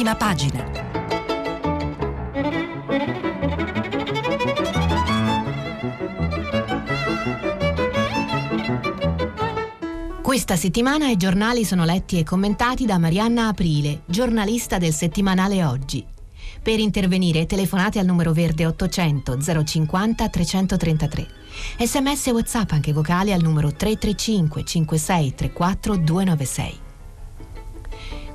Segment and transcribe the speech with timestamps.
[0.00, 0.64] Prima pagina.
[10.22, 16.02] Questa settimana i giornali sono letti e commentati da Marianna Aprile, giornalista del settimanale Oggi.
[16.62, 21.26] Per intervenire telefonate al numero verde 800 050 333.
[21.78, 26.88] Sms e WhatsApp anche vocali al numero 335 56 34 296.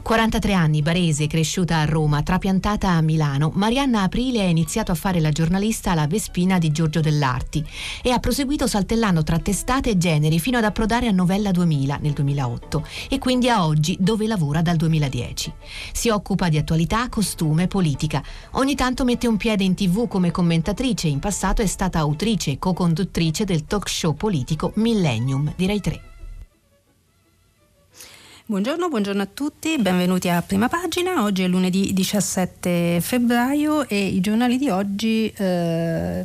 [0.05, 5.19] 43 anni, barese, cresciuta a Roma, trapiantata a Milano, Marianna Aprile ha iniziato a fare
[5.19, 7.65] la giornalista alla Vespina di Giorgio Dell'Arti
[8.03, 12.13] e ha proseguito saltellando tra testate e generi fino ad approdare a Novella 2000 nel
[12.13, 15.51] 2008 e quindi a oggi dove lavora dal 2010.
[15.91, 18.21] Si occupa di attualità, costume, politica.
[18.51, 22.59] Ogni tanto mette un piede in tv come commentatrice, in passato è stata autrice e
[22.59, 26.14] co-conduttrice del talk show politico Millennium di Rai 3.
[28.47, 31.23] Buongiorno, buongiorno, a tutti, benvenuti a Prima Pagina.
[31.23, 36.23] Oggi è lunedì 17 febbraio e i giornali di oggi eh,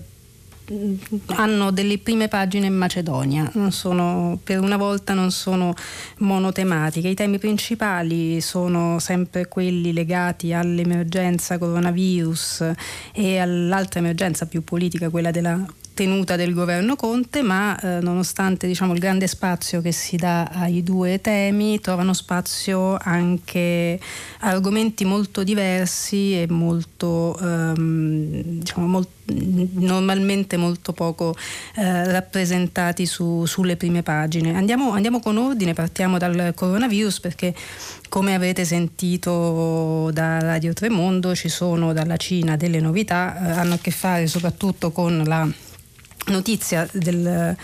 [1.29, 5.73] hanno delle prime pagine in Macedonia, sono, per una volta non sono
[6.19, 7.09] monotematiche.
[7.09, 12.71] I temi principali sono sempre quelli legati all'emergenza coronavirus
[13.15, 15.59] e all'altra emergenza più politica, quella della
[16.01, 20.83] tenuta del governo Conte, ma eh, nonostante diciamo, il grande spazio che si dà ai
[20.83, 24.01] due temi, trovano spazio anche
[24.39, 31.37] argomenti molto diversi e molto, ehm, diciamo, molto normalmente molto poco
[31.77, 34.57] eh, rappresentati su, sulle prime pagine.
[34.57, 37.55] Andiamo, andiamo con ordine, partiamo dal coronavirus perché
[38.09, 43.79] come avete sentito da Radio Tremondo ci sono dalla Cina delle novità, eh, hanno a
[43.79, 45.47] che fare soprattutto con la
[46.27, 47.57] notizia del,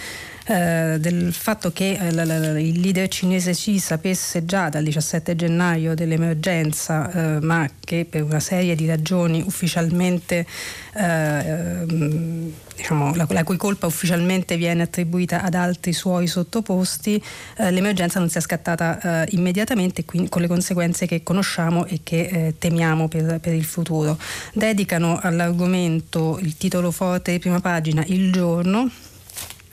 [0.49, 7.11] eh, del fatto che eh, il leader cinese Xi sapesse già dal 17 gennaio dell'emergenza,
[7.11, 10.47] eh, ma che per una serie di ragioni ufficialmente,
[10.95, 17.21] eh, ehm, diciamo, la, la, cui colpa ufficialmente viene attribuita ad altri suoi sottoposti,
[17.57, 22.55] eh, l'emergenza non sia scattata eh, immediatamente quindi, con le conseguenze che conosciamo e che
[22.57, 24.17] temiamo per, per il futuro.
[24.53, 28.91] Dedicano all'argomento il titolo forte di prima pagina Il giorno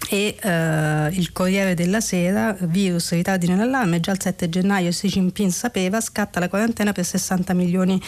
[0.10, 5.52] e eh, il Corriere della Sera, virus, ritardi nell'allarme, già il 7 gennaio Xi Jinping
[5.52, 8.02] sapeva, scatta la quarantena per 60 milioni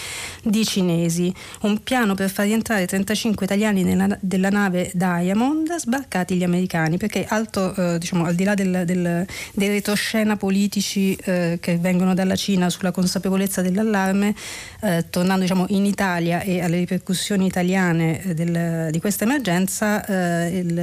[0.44, 6.44] di cinesi, un piano per far rientrare 35 italiani nella, della nave Diamond, sbarcati gli
[6.44, 11.78] americani, perché altro, eh, diciamo, al di là del, del, dei retroscena politici eh, che
[11.78, 14.36] vengono dalla Cina sulla consapevolezza dell'allarme,
[14.82, 20.58] eh, tornando diciamo, in Italia e alle ripercussioni italiane eh, del, di questa emergenza, eh,
[20.58, 20.78] il,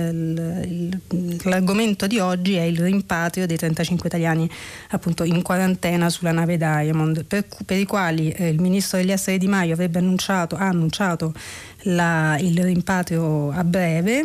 [0.64, 1.00] il
[1.44, 4.48] l'argomento di oggi è il rimpatrio dei 35 italiani
[4.90, 9.38] appunto in quarantena sulla nave Diamond, per, per i quali eh, il ministro degli esteri
[9.38, 11.32] Di Maio avrebbe annunciato, ha annunciato
[11.82, 14.24] la, il rimpatrio a breve.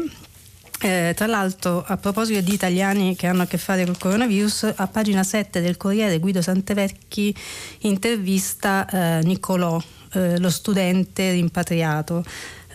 [0.80, 4.88] Eh, tra l'altro, a proposito di italiani che hanno a che fare col coronavirus, a
[4.88, 7.36] pagina 7 del Corriere Guido Santevecchi
[7.80, 9.82] intervista eh, Niccolò,
[10.14, 12.24] eh, lo studente rimpatriato.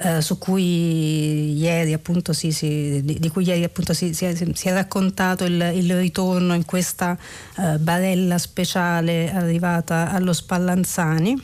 [0.04, 4.68] Eh, su cui ieri appunto si, si, di, di, cui ieri appunto si, si, si
[4.68, 7.16] è, raccontato il, il, ritorno in questa
[7.58, 11.40] uh, barella speciale arrivata allo Spallanzani.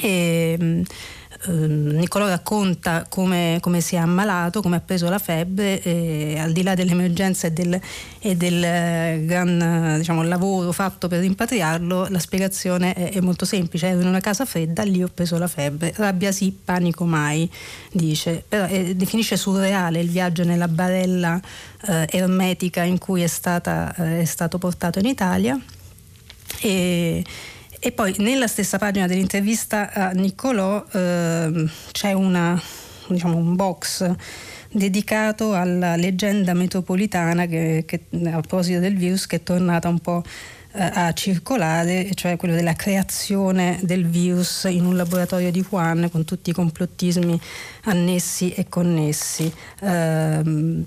[0.00, 0.84] E, Ehm,
[1.44, 6.62] Niccolò racconta come, come, si è ammalato, come ha preso la febbre e al di
[6.62, 7.80] là dell'emergenza e del,
[8.20, 13.88] e del eh, gran diciamo, lavoro fatto per rimpatriarlo, la spiegazione è, è, molto semplice.
[13.88, 15.92] Ero in una casa fredda, lì ho preso la febbre.
[15.96, 17.50] Rabbia sì, panico mai,
[17.90, 18.44] dice.
[18.46, 21.40] Però eh, definisce surreale il viaggio nella barella
[21.88, 25.60] eh, ermetica in cui è, stata, eh, è stato portato in Italia.
[26.60, 27.24] E,
[27.84, 32.62] e poi nella stessa pagina dell'intervista a Niccolò eh, c'è una,
[33.08, 34.08] diciamo, un box
[34.70, 40.22] dedicato alla leggenda metropolitana che, che, a proposito del virus che è tornata un po'
[40.74, 46.24] eh, a circolare, cioè quello della creazione del virus in un laboratorio di Wuhan con
[46.24, 47.40] tutti i complottismi
[47.86, 49.52] annessi e connessi.
[49.80, 50.84] Eh,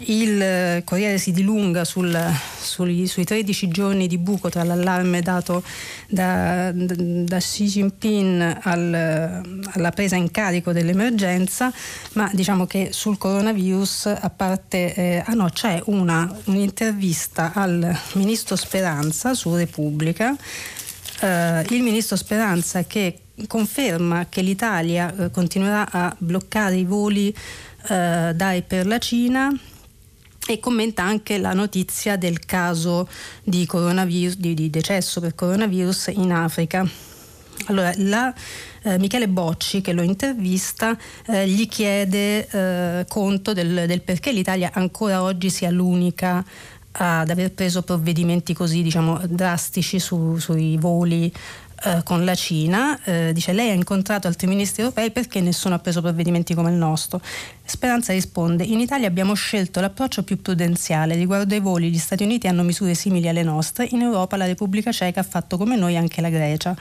[0.00, 2.16] il Corriere si dilunga sul,
[2.60, 5.62] sui, sui 13 giorni di buco tra l'allarme dato
[6.08, 9.42] da, da, da Xi Jinping al,
[9.72, 11.72] alla presa in carico dell'emergenza,
[12.12, 18.56] ma diciamo che sul coronavirus, a parte, eh, ah no, c'è una, un'intervista al ministro
[18.56, 20.36] Speranza su Repubblica,
[21.20, 27.34] eh, il ministro Speranza che conferma che l'Italia eh, continuerà a bloccare i voli
[27.88, 29.50] eh, da e per la Cina
[30.52, 33.08] e commenta anche la notizia del caso
[33.42, 33.68] di,
[34.36, 36.88] di, di decesso per coronavirus in Africa.
[37.66, 38.32] Allora, la,
[38.82, 40.96] eh, Michele Bocci, che lo intervista,
[41.26, 46.44] eh, gli chiede eh, conto del, del, perché l'Italia ancora oggi sia l'unica
[46.92, 51.32] ad aver preso provvedimenti così diciamo, drastici su, sui voli
[51.84, 55.78] eh, con la Cina, eh, dice lei ha incontrato altri ministri europei perché nessuno ha
[55.78, 57.20] preso provvedimenti come il nostro.
[57.64, 62.48] Speranza risponde, in Italia abbiamo scelto l'approccio più prudenziale, riguardo ai voli gli Stati Uniti
[62.48, 66.20] hanno misure simili alle nostre, in Europa la Repubblica Ceca ha fatto come noi anche
[66.20, 66.74] la Grecia.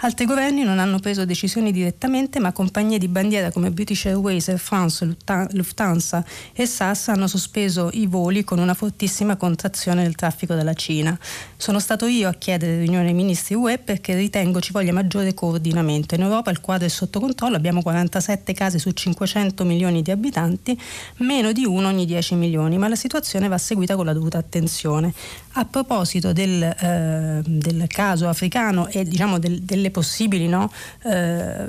[0.00, 4.58] Altri governi non hanno preso decisioni direttamente, ma compagnie di bandiera come British Airways, Air
[4.58, 5.16] France,
[5.50, 11.18] Lufthansa e SAS hanno sospeso i voli con una fortissima contrazione del traffico dalla Cina.
[11.56, 16.14] Sono stato io a chiedere riunione ai ministri UE perché ritengo ci voglia maggiore coordinamento.
[16.14, 20.78] In Europa il quadro è sotto controllo, abbiamo 47 casi su 500 milioni di abitanti,
[21.18, 25.12] meno di uno ogni 10 milioni, ma la situazione va seguita con la dovuta attenzione.
[25.52, 30.70] A proposito del, eh, del caso africano e diciamo del, delle possibili no,
[31.04, 31.66] eh,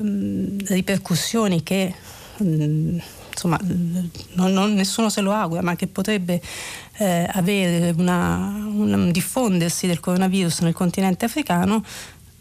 [0.66, 1.94] ripercussioni che
[2.38, 2.98] mh, mm,
[3.40, 3.60] insomma,
[4.34, 6.42] non, non, nessuno se lo augura, ma che potrebbe
[6.98, 11.84] eh, avere un diffondersi del coronavirus nel continente africano,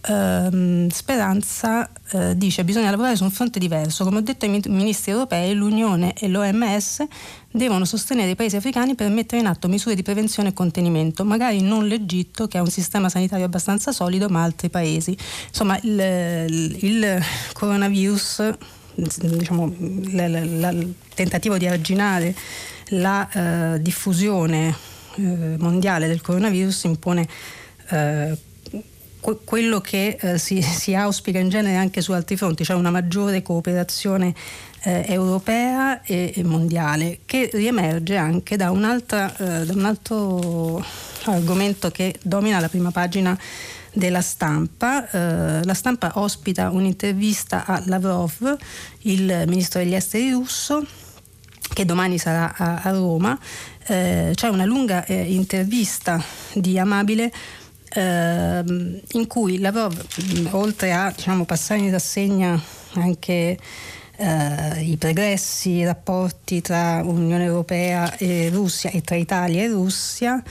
[0.01, 4.05] ehm, Speranza eh, dice bisogna lavorare su un fronte diverso.
[4.05, 7.05] Come ho detto ai ministri europei, l'Unione e l'OMS
[7.51, 11.61] devono sostenere i paesi africani per mettere in atto misure di prevenzione e contenimento, magari
[11.61, 15.17] non l'Egitto che ha un sistema sanitario abbastanza solido, ma altri paesi.
[15.49, 17.23] Insomma, il, il
[17.53, 18.55] coronavirus,
[18.95, 22.35] diciamo, il tentativo di arginare
[22.93, 23.29] la
[23.75, 24.75] uh, diffusione
[25.17, 27.29] uh, mondiale del coronavirus impone
[27.91, 28.37] uh,
[29.37, 33.43] quello che eh, si, si, auspica in genere anche su altri fronti, cioè una maggiore
[33.43, 34.35] cooperazione
[34.83, 40.85] eh, europea e, e, mondiale, che riemerge anche da, eh, da un altro
[41.25, 43.39] argomento che domina la prima pagina
[43.93, 45.11] della stampa.
[45.11, 48.57] Eh, la stampa ospita un'intervista a Lavrov,
[49.01, 50.87] il ministro degli esteri russo,
[51.73, 53.39] che domani sarà a, a Roma.
[53.87, 56.23] Eh, c'è una lunga eh, intervista
[56.53, 57.33] di Amabile
[57.91, 59.99] ehm, in cui Lavrov,
[60.51, 62.61] oltre a diciamo, passare in rassegna
[62.95, 63.59] anche
[64.17, 70.43] eh, i pregressi, i rapporti tra Unione Europea e Russia e tra Italia e Russia,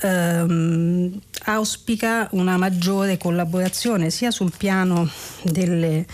[0.00, 5.08] ehm, auspica una maggiore collaborazione sia sul piano
[5.42, 6.04] delle,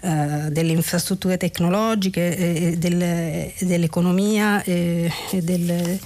[0.00, 5.10] eh, delle infrastrutture tecnologiche, eh, delle, dell'economia e
[5.42, 5.98] del,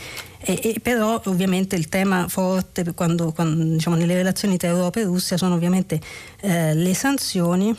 [0.43, 5.05] e, e però ovviamente il tema forte quando, quando, diciamo, nelle relazioni tra Europa e
[5.05, 6.01] Russia sono ovviamente
[6.41, 7.77] eh, le sanzioni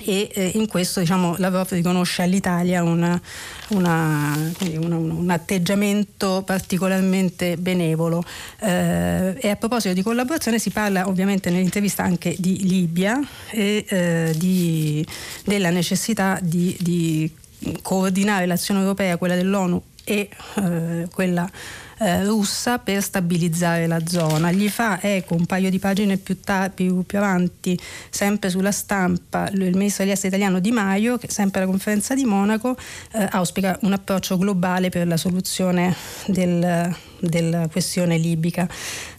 [0.00, 3.20] e eh, in questo diciamo, l'Europa riconosce all'Italia una,
[3.68, 8.22] una, una, un atteggiamento particolarmente benevolo.
[8.60, 14.34] Eh, e a proposito di collaborazione si parla ovviamente nell'intervista anche di Libia e eh,
[14.36, 15.06] di,
[15.44, 17.30] della necessità di, di
[17.82, 21.50] coordinare l'azione europea, quella dell'ONU e eh, quella
[21.98, 24.52] eh, russa per stabilizzare la zona.
[24.52, 27.78] Gli fa ecco un paio di pagine più, ta- più, più avanti,
[28.10, 32.24] sempre sulla stampa, il ministro degli esteri italiano Di Maio, che sempre alla conferenza di
[32.24, 32.76] Monaco
[33.12, 35.94] eh, auspica un approccio globale per la soluzione
[36.26, 38.68] del della questione libica.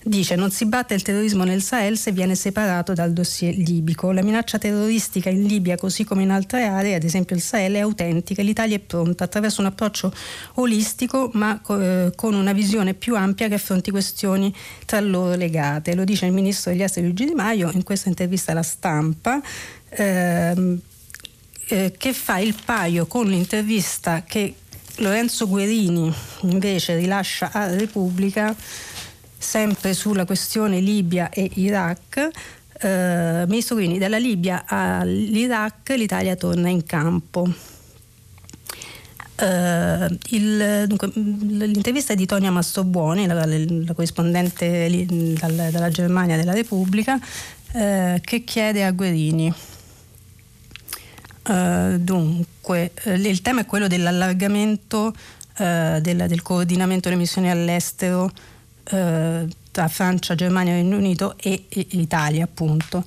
[0.03, 4.11] Dice non si batte il terrorismo nel Sahel se viene separato dal dossier libico.
[4.11, 7.79] La minaccia terroristica in Libia, così come in altre aree, ad esempio il Sahel, è
[7.79, 8.41] autentica.
[8.41, 10.13] L'Italia è pronta attraverso un approccio
[10.55, 14.53] olistico ma eh, con una visione più ampia che affronti questioni
[14.85, 15.95] tra loro legate.
[15.95, 19.41] Lo dice il ministro degli esteri Luigi Di Maio in questa intervista alla stampa.
[19.89, 20.79] Ehm,
[21.67, 24.53] eh, che fa il paio con l'intervista che
[24.97, 28.55] Lorenzo Guerini invece rilascia a Repubblica
[29.37, 32.29] sempre sulla questione Libia e Iraq.
[32.79, 37.47] Eh, Ministro Guerini, dalla Libia all'Iraq l'Italia torna in campo.
[39.37, 45.05] Uh, il, dunque, l'intervista è di Tonia Mastrobuoni, la, la, corrispondente li,
[45.37, 49.53] dal, dalla Germania della Repubblica, uh, che chiede a Guerini
[51.47, 55.13] Uh, dunque, uh, il tema è quello dell'allargamento
[55.57, 58.31] uh, del, del, coordinamento delle missioni all'estero
[58.83, 63.03] tra Francia, Germania, Regno Unito e, e Italia, appunto.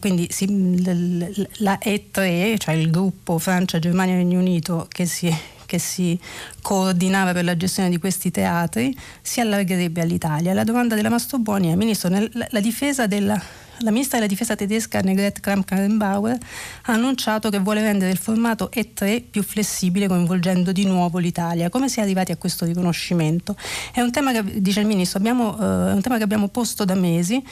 [0.00, 5.32] quindi si, l, la E3, cioè il gruppo Francia, Germania, Regno Unito che si,
[5.64, 6.18] che si
[6.60, 8.92] coordinava per la gestione di questi teatri,
[9.22, 10.52] si allargherebbe all'Italia.
[10.54, 13.40] La domanda della Mastrobuoni è, Ministro, nel, la difesa della
[13.80, 16.38] la ministra della difesa tedesca Annegret Kramp-Karrenbauer
[16.82, 21.68] ha annunciato che vuole rendere il formato E3 più flessibile coinvolgendo di nuovo l'Italia.
[21.68, 23.56] Come si è arrivati a questo riconoscimento?
[23.92, 26.94] È un tema che, dice il ministro, abbiamo, eh, un tema che abbiamo posto da
[26.94, 27.42] mesi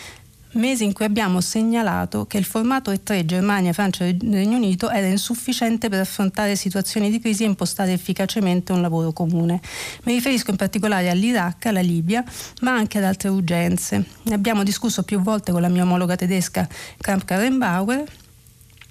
[0.52, 5.06] mesi in cui abbiamo segnalato che il formato E3 Germania, Francia e Regno Unito era
[5.06, 9.60] insufficiente per affrontare situazioni di crisi e impostare efficacemente un lavoro comune.
[10.04, 12.24] Mi riferisco in particolare all'Iraq, alla Libia,
[12.60, 14.04] ma anche ad altre urgenze.
[14.22, 16.66] Ne abbiamo discusso più volte con la mia omologa tedesca
[16.98, 18.04] Kramp-Karrenbauer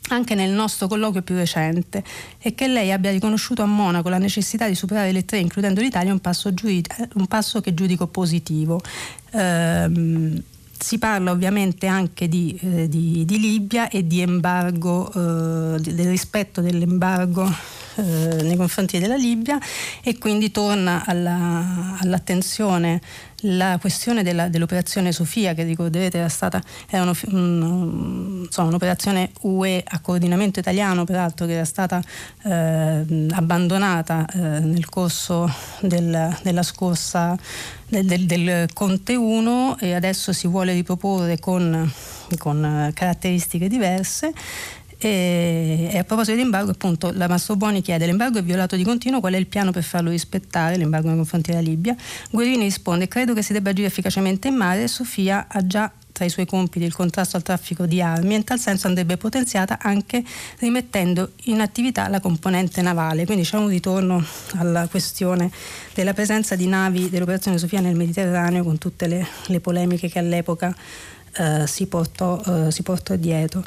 [0.10, 2.04] anche nel nostro colloquio più recente
[2.40, 6.12] e che lei abbia riconosciuto a Monaco la necessità di superare le tre, includendo l'Italia,
[6.12, 8.80] un passo, un passo che giudico positivo.
[9.32, 10.42] Ehm,
[10.78, 16.62] si parla ovviamente anche di, eh, di, di Libia e di embargo, eh, del rispetto
[16.62, 17.50] dell'embargo
[17.98, 19.60] eh, nei confronti della Libia
[20.04, 23.02] e quindi torna alla, all'attenzione.
[23.42, 29.84] La questione della, dell'operazione Sofia, che ricorderete era stata era uno, un, insomma, un'operazione UE
[29.86, 32.02] a coordinamento italiano, peraltro, che era stata
[32.44, 35.52] eh, abbandonata eh, nel corso
[35.82, 37.38] del, della scorsa
[37.88, 41.92] del, del, del, Conte 1 e adesso si vuole riproporre con,
[42.38, 44.34] con caratteristiche diverse
[45.00, 49.20] e, e, a proposito di embargo, appunto, la Mastrobuoni chiede: l'embargo è violato di continuo,
[49.20, 50.78] qual è il piano per farlo rispettare?
[50.78, 51.96] L'embargo nei confronti della Libia.
[52.32, 54.88] Guerini risponde: credo che si debba agire efficacemente in mare.
[54.88, 58.44] Sofia ha già tra i suoi compiti il contrasto al traffico di armi e in
[58.44, 60.24] tal senso andrebbe potenziata anche
[60.58, 63.26] rimettendo in attività la componente navale.
[63.26, 64.26] Quindi c'è un ritorno
[64.56, 65.52] alla questione
[65.94, 70.76] della presenza di navi dell'operazione Sofia nel Mediterraneo con tutte le, le polemiche che all'epoca
[71.38, 73.64] eh, si, portò, eh, si portò dietro.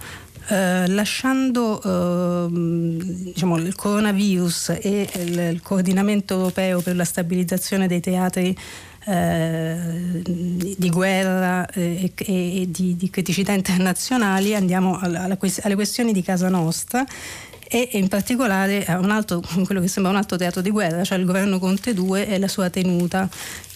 [0.51, 8.01] Eh, lasciando eh, diciamo, il coronavirus e il, il, coordinamento europeo per la stabilizzazione dei
[8.01, 8.57] teatri
[9.05, 9.77] eh,
[10.25, 16.23] di guerra e, e, e di, di, criticità internazionali, andiamo alla, alla, alle questioni di
[16.23, 17.07] casa nostra
[17.73, 21.19] e in particolare a un altro, quello che sembra un altro teatro di guerra, cioè
[21.19, 23.29] il governo Conte 2 e la sua tenuta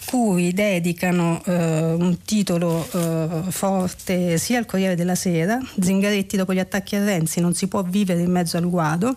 [0.06, 6.58] cui dedicano eh, un titolo eh, forte sia al Corriere della Sera, Zingaretti dopo gli
[6.58, 9.12] attacchi a Renzi, non si può vivere in mezzo al guado,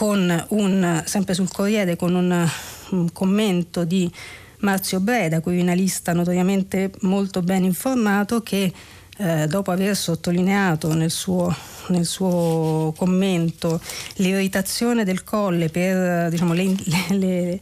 [0.00, 2.48] un, sempre sul Corriere con un,
[2.90, 4.10] un commento di
[4.58, 8.72] Marzio Breda, criminalista notoriamente molto ben informato, che
[9.18, 11.54] eh, dopo aver sottolineato nel suo,
[11.88, 13.80] nel suo, commento
[14.16, 17.60] l'irritazione del colle per diciamo, le, le, le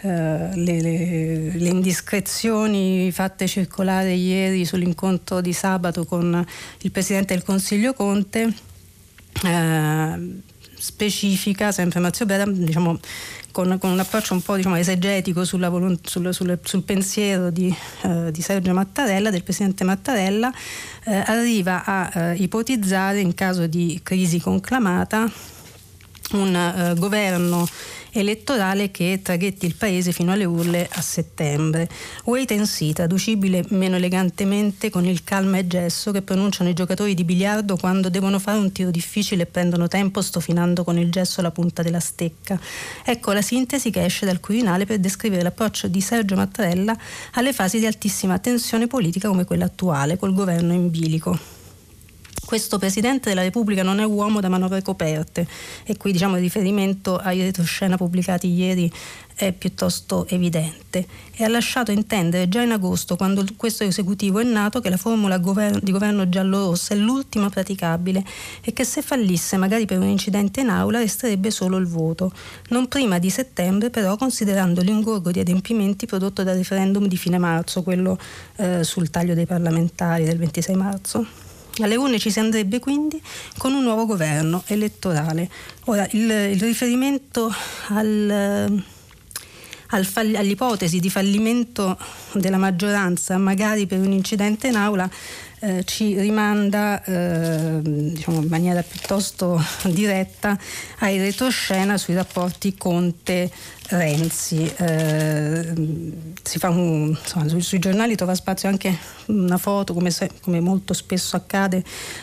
[0.00, 6.44] le, le, le, indiscrezioni fatte circolare ieri sull'incontro di sabato con
[6.82, 8.54] il Presidente del Consiglio Conte,
[9.42, 10.40] uh,
[10.78, 13.00] specifica, sempre Marzio Bera, diciamo,
[13.50, 15.68] con, con, un approccio un po' diciamo, esegetico sulla,
[16.02, 20.52] sul, sul, sul, pensiero di, uh, di, Sergio Mattarella, del Presidente Mattarella,
[21.04, 25.28] arriva a ipotizzare in caso di crisi conclamata
[26.32, 27.66] un governo
[28.12, 31.88] elettorale che traghetti il paese fino alle urle a settembre.
[32.24, 37.14] Wait and see, traducibile meno elegantemente con il calma e gesso che pronunciano i giocatori
[37.14, 41.42] di biliardo quando devono fare un tiro difficile e prendono tempo stofinando con il gesso
[41.42, 42.58] la punta della stecca.
[43.04, 46.96] Ecco la sintesi che esce dal Quirinale per descrivere l'approccio di Sergio Mattarella
[47.32, 51.57] alle fasi di altissima tensione politica come quella attuale, col governo in bilico
[52.48, 55.46] questo Presidente della Repubblica non è uomo da manovre coperte
[55.84, 58.90] e qui diciamo il riferimento ai retroscena pubblicati ieri
[59.34, 64.80] è piuttosto evidente e ha lasciato intendere già in agosto, quando questo esecutivo è nato,
[64.80, 68.24] che la formula di governo giallo-rossa è l'ultima praticabile
[68.62, 72.32] e che se fallisse, magari per un incidente in aula, resterebbe solo il voto.
[72.70, 77.82] Non prima di settembre, però, considerando l'ingorgo di adempimenti prodotto dal referendum di fine marzo,
[77.82, 78.18] quello
[78.56, 81.47] eh, sul taglio dei parlamentari del 26 marzo.
[81.80, 83.20] Alle urne ci si andrebbe quindi
[83.56, 85.48] con un nuovo governo elettorale.
[85.84, 87.52] Ora, il, il riferimento
[87.88, 88.82] al,
[89.88, 91.96] al fall, all'ipotesi di fallimento
[92.32, 95.08] della maggioranza, magari per un incidente in aula,
[95.60, 100.58] eh, ci rimanda eh, diciamo in maniera piuttosto diretta
[100.98, 103.50] ai retroscena sui rapporti Conte
[103.88, 104.70] Renzi.
[104.76, 105.72] Eh,
[106.64, 108.94] un, insomma, sui, sui, giornali trova spazio anche
[109.26, 111.82] una foto, come, se, come, molto spesso accade,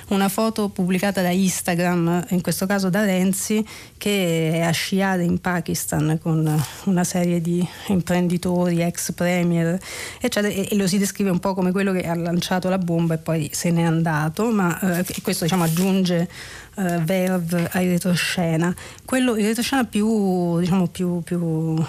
[0.10, 3.66] una foto pubblicata da Instagram, in questo caso da Renzi,
[3.98, 9.80] che è a sciare in Pakistan con una serie di imprenditori, ex premier,
[10.20, 13.16] eccetera, e, e lo si descrive un po' come quello che ha lanciato la bomba
[13.16, 16.30] e poi se n'è andato, ma eh, questo diciamo, aggiunge
[16.76, 18.72] uh, verve ai retroscena.
[19.04, 21.84] Quello, il retroscena più, diciamo, più, più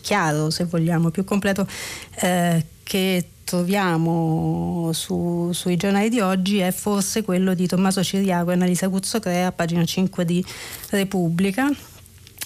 [0.00, 1.66] chiaro, se vogliamo, più completo
[2.20, 8.52] eh, che troviamo su, sui giornali di oggi è forse quello di Tommaso Ciriaco e
[8.52, 10.44] Annalisa Guzzo Crea, pagina 5 di
[10.90, 11.68] Repubblica,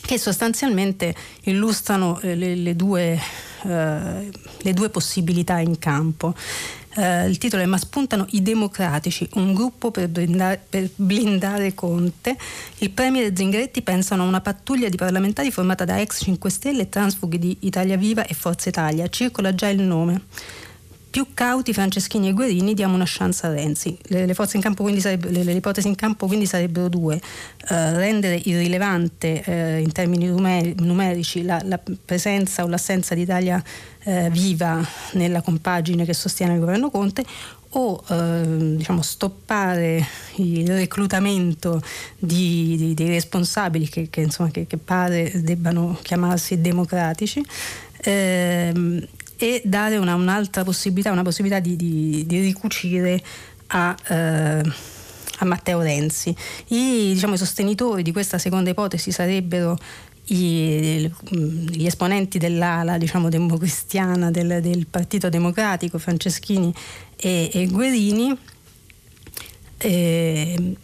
[0.01, 3.21] che sostanzialmente illustrano eh, le, le, due,
[3.65, 6.35] eh, le due possibilità in campo.
[6.95, 12.37] Eh, il titolo è Ma spuntano i democratici, un gruppo per blindare, per blindare Conte.
[12.79, 17.39] Il Premier Zingaretti pensano a una pattuglia di parlamentari formata da ex 5 Stelle, transfughi
[17.39, 19.09] di Italia Viva e Forza Italia.
[19.09, 20.23] Circola già il nome
[21.13, 23.99] più cauti Franceschini e Guerini diamo una chance a Renzi.
[24.05, 27.21] Le, le, le, le ipotesi in campo quindi sarebbero due.
[27.69, 33.63] Uh, rendere irrilevante uh, in termini numeri, numerici la, la, presenza o l'assenza d'Italia
[34.05, 37.25] uh, viva nella compagine che sostiene il governo Conte
[37.75, 41.81] o eh, diciamo, stoppare il reclutamento
[42.19, 47.43] di, di, dei responsabili che, che, insomma, che, che, pare debbano chiamarsi democratici
[48.03, 49.09] eh,
[49.43, 53.21] e dare una, un'altra possibilità, una possibilità di, di, di ricucire
[53.67, 54.63] a, eh,
[55.39, 56.33] a, Matteo Renzi.
[56.69, 59.77] I, diciamo, I, sostenitori di questa seconda ipotesi sarebbero
[60.27, 66.73] i, gli esponenti dell'ala diciamo, democristiana del, del, Partito Democratico, Franceschini
[67.17, 68.39] e, e Guerini.
[69.79, 70.77] Eh,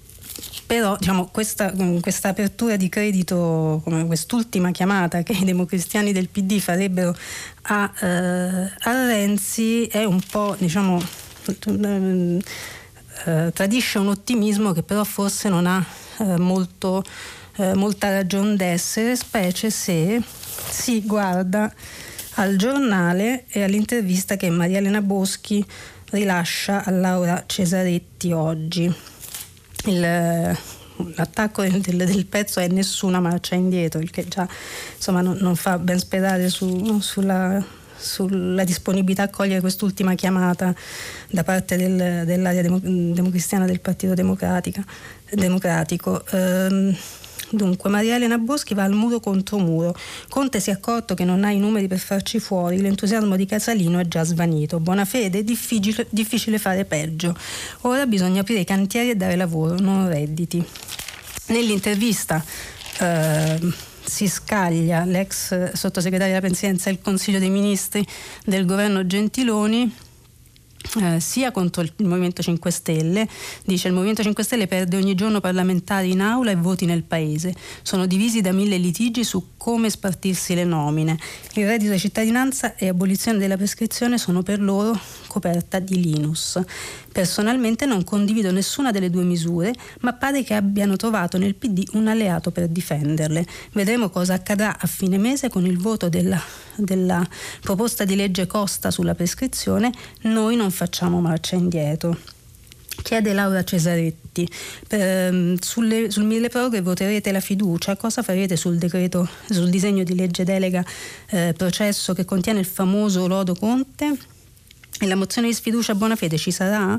[0.68, 1.72] però diciamo, questa,
[2.02, 7.16] questa, apertura di credito, come quest'ultima chiamata che i democristiani del PD farebbero
[7.62, 11.02] a, eh, a Renzi è un po' diciamo,
[13.24, 15.82] eh, tradisce un ottimismo che però forse non ha
[16.18, 17.02] eh, molto,
[17.56, 20.22] eh, molta ragione d'essere, specie se
[20.68, 21.72] si guarda
[22.34, 25.64] al giornale e all'intervista che Maria Elena Boschi
[26.10, 29.16] rilascia a Laura Cesaretti oggi
[29.88, 30.56] il,
[31.14, 34.48] l'attacco del, del, pezzo è nessuna marcia indietro, il che già
[34.96, 37.62] insomma, non, non fa ben sperare su, sulla,
[37.96, 40.74] sulla, disponibilità a cogliere quest'ultima chiamata
[41.30, 44.82] da parte del, dell'area demo, democristiana del Partito Democratico.
[46.30, 46.96] Ehm,
[47.50, 49.94] Dunque, Maria Elena Boschi va al muro contro muro.
[50.28, 53.98] Conte si è accorto che non ha i numeri per farci fuori, l'entusiasmo di Casalino
[53.98, 54.80] è già svanito.
[54.80, 57.34] Buona fede, difficile, difficile fare peggio.
[57.82, 60.62] Ora bisogna aprire i cantieri e dare lavoro, non redditi.
[61.46, 62.44] Nell'intervista
[63.00, 63.58] eh,
[64.04, 68.06] si scaglia l'ex sottosegretario della Presidenza del Consiglio dei Ministri
[68.44, 70.06] del governo Gentiloni
[70.96, 73.28] eh, sia contro il Movimento 5 Stelle,
[73.64, 77.54] dice il Movimento 5 Stelle perde ogni giorno parlamentari in aula e voti nel paese,
[77.82, 81.18] sono divisi da mille litigi su come spartirsi le nomine,
[81.54, 86.58] il reddito di cittadinanza e abolizione della prescrizione sono per loro coperta di Linus.
[87.18, 92.06] Personalmente non condivido nessuna delle due misure, ma pare che abbiano trovato nel PD un
[92.06, 93.44] alleato per difenderle.
[93.72, 96.40] Vedremo cosa accadrà a fine mese con il voto della,
[96.76, 97.28] della
[97.60, 99.90] proposta di legge Costa sulla prescrizione.
[100.20, 102.16] Noi non facciamo marcia indietro.
[103.02, 104.48] Chiede Laura Cesaretti,
[104.86, 110.14] per, sulle, sul mille proroghe voterete la fiducia, cosa farete sul, decreto, sul disegno di
[110.14, 110.84] legge delega
[111.30, 114.36] eh, processo che contiene il famoso Lodo Conte?
[115.02, 116.98] La mozione di sfiducia a buona fede ci sarà?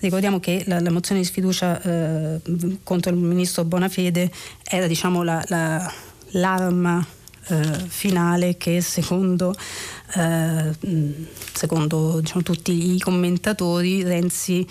[0.00, 2.40] Ricordiamo che la, la mozione di sfiducia eh,
[2.82, 4.30] contro il ministro Bonafede
[4.64, 5.92] era diciamo, la, la,
[6.30, 7.06] l'arma
[7.48, 9.54] eh, finale che secondo,
[10.14, 10.70] eh,
[11.52, 14.66] secondo diciamo, tutti i commentatori Renzi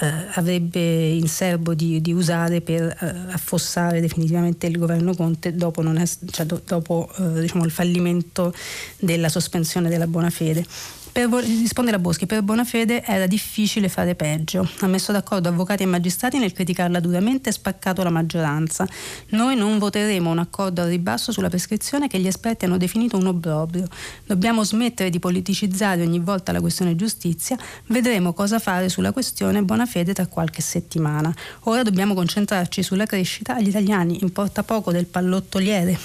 [0.00, 5.82] eh, avrebbe in serbo di, di usare per eh, affossare definitivamente il governo Conte dopo,
[5.82, 8.52] è, cioè, do, dopo eh, diciamo, il fallimento
[8.98, 10.64] della sospensione della buona fede.
[11.12, 14.68] Per, risponde la Boschi, per buona fede era difficile fare peggio.
[14.80, 18.86] Ha messo d'accordo avvocati e magistrati nel criticarla duramente e spaccato la maggioranza.
[19.30, 23.26] Noi non voteremo un accordo al ribasso sulla prescrizione che gli esperti hanno definito un
[23.26, 23.86] obbrobrio.
[24.24, 27.56] Dobbiamo smettere di politicizzare ogni volta la questione giustizia.
[27.86, 31.34] Vedremo cosa fare sulla questione buona fede tra qualche settimana.
[31.64, 33.56] Ora dobbiamo concentrarci sulla crescita.
[33.56, 35.98] Agli italiani importa poco del pallottoliere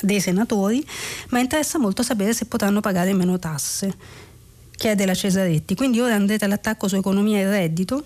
[0.00, 0.84] dei senatori,
[1.28, 3.94] ma interessa molto sapere se potranno pagare meno tasse
[4.76, 5.74] chiede la Cesaretti.
[5.74, 8.02] Quindi ora andrete all'attacco su economia e reddito?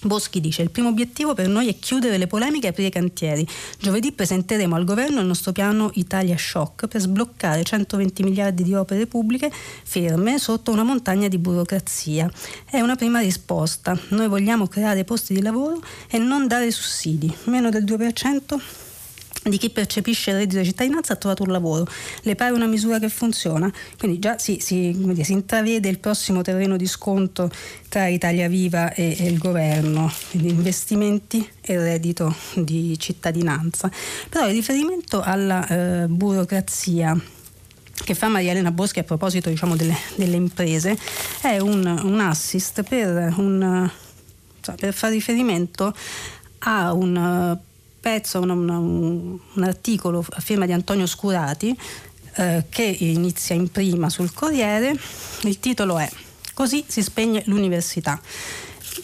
[0.00, 3.46] Boschi dice il primo obiettivo per noi è chiudere le polemiche e aprire i cantieri.
[3.80, 9.06] Giovedì presenteremo al governo il nostro piano Italia Shock per sbloccare 120 miliardi di opere
[9.06, 12.30] pubbliche ferme sotto una montagna di burocrazia.
[12.64, 13.98] È una prima risposta.
[14.10, 17.34] Noi vogliamo creare posti di lavoro e non dare sussidi.
[17.44, 18.87] Meno del 2%
[19.48, 21.86] di chi percepisce il reddito di cittadinanza ha trovato un lavoro.
[22.22, 23.70] Le pare una misura che funziona?
[23.98, 27.50] Quindi già si, si, dire, si intravede il prossimo terreno di scontro
[27.88, 33.90] tra Italia Viva e, e il governo, quindi investimenti e reddito di cittadinanza.
[34.28, 37.18] Però il riferimento alla eh, burocrazia
[38.04, 40.96] che fa Maria Elena Boschi a proposito diciamo, delle, delle, imprese
[41.40, 43.90] è un, un assist per, un,
[44.60, 45.92] cioè, per fare riferimento
[46.60, 47.58] a un
[48.00, 51.76] pezzo, un, un, un articolo a firma di Antonio Scurati
[52.36, 54.96] eh, che inizia in prima sul Corriere.
[55.42, 56.08] Il titolo è
[56.58, 58.20] Così si spegne l'università.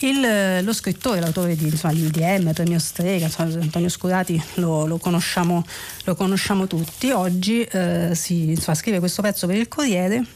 [0.00, 4.98] Il, lo scrittore, l'autore di, insomma, di IDM, Premio Strega, insomma, Antonio Scurati, lo, lo,
[4.98, 5.64] conosciamo,
[6.02, 7.12] lo, conosciamo, tutti.
[7.12, 10.26] Oggi eh, si insomma, scrive questo pezzo per il Corriere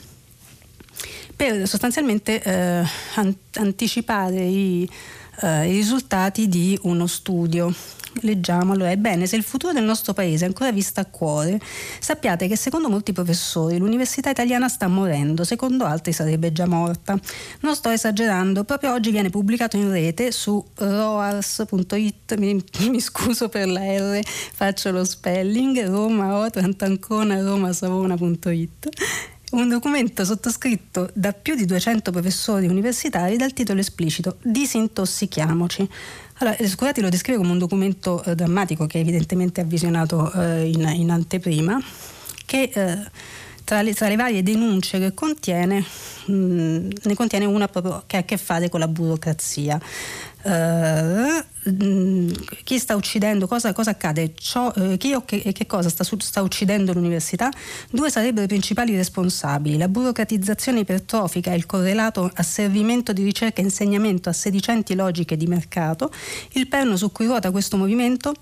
[1.34, 4.88] per sostanzialmente eh, an- anticipare i,
[5.40, 7.74] eh, i risultati di uno studio
[8.22, 11.60] Leggiamo allora, ebbene, se il futuro del nostro paese è ancora visto a cuore,
[12.00, 17.18] sappiate che secondo molti professori l'università italiana sta morendo, secondo altri sarebbe già morta.
[17.60, 23.68] Non sto esagerando, proprio oggi viene pubblicato in rete su roars.it, mi, mi scuso per
[23.68, 31.54] la R, faccio lo spelling, Roma, Otrant, Ancona, Roma, Savona.it un documento sottoscritto da più
[31.54, 35.88] di 200 professori universitari dal titolo esplicito Disintossichiamoci.
[36.38, 40.86] Allora, Scurati lo descrive come un documento eh, drammatico che evidentemente ha visionato eh, in,
[40.94, 41.80] in, anteprima,
[42.44, 42.98] che eh,
[43.68, 45.84] tra, le, tra, le, varie denunce che contiene,
[46.24, 49.78] mh, ne contiene una proprio che ha a che fare con la burocrazia.
[50.40, 51.44] Uh,
[52.64, 56.40] chi sta uccidendo, cosa, cosa accade, Ciò, uh, chi o che, che cosa sta, sta,
[56.40, 57.50] uccidendo l'università,
[57.90, 63.64] due sarebbero i principali responsabili, la burocratizzazione ipertrofica e il correlato asservimento di ricerca e
[63.64, 66.10] insegnamento a sedicenti logiche di mercato,
[66.52, 68.32] il perno su cui ruota questo movimento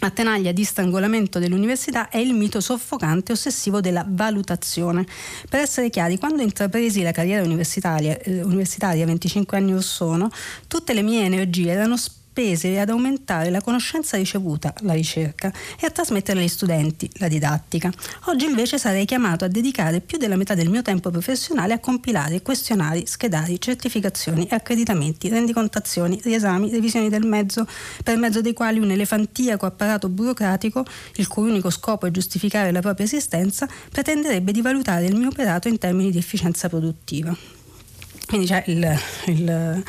[0.00, 5.06] a tenaglia di strangolamento dell'università è il mito soffocante e ossessivo della valutazione.
[5.48, 10.30] Per essere chiari, quando intrapresi la carriera universitaria, eh, universitaria 25 anni or sono,
[10.66, 15.86] tutte le mie energie erano spese spese ad aumentare la conoscenza ricevuta, la ricerca, e
[15.86, 17.92] a trasmettere agli studenti, la didattica.
[18.26, 22.40] Oggi invece sarei chiamato a dedicare più della metà del mio tempo professionale a compilare
[22.40, 27.66] questionari, schedari, certificazioni, accreditamenti, rendicontazioni, riesami, revisioni del mezzo,
[28.04, 30.84] per mezzo dei quali un elefantiaco apparato burocratico,
[31.16, 35.66] il cui unico scopo è giustificare la propria esistenza, pretenderebbe di valutare il mio operato
[35.66, 37.36] in termini di efficienza produttiva.
[38.28, 38.96] Quindi c'è il,
[39.26, 39.82] il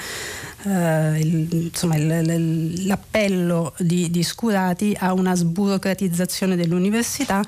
[0.63, 7.43] eh, il, insomma, il, l'appello di, di Scurati a una sburocratizzazione dell'università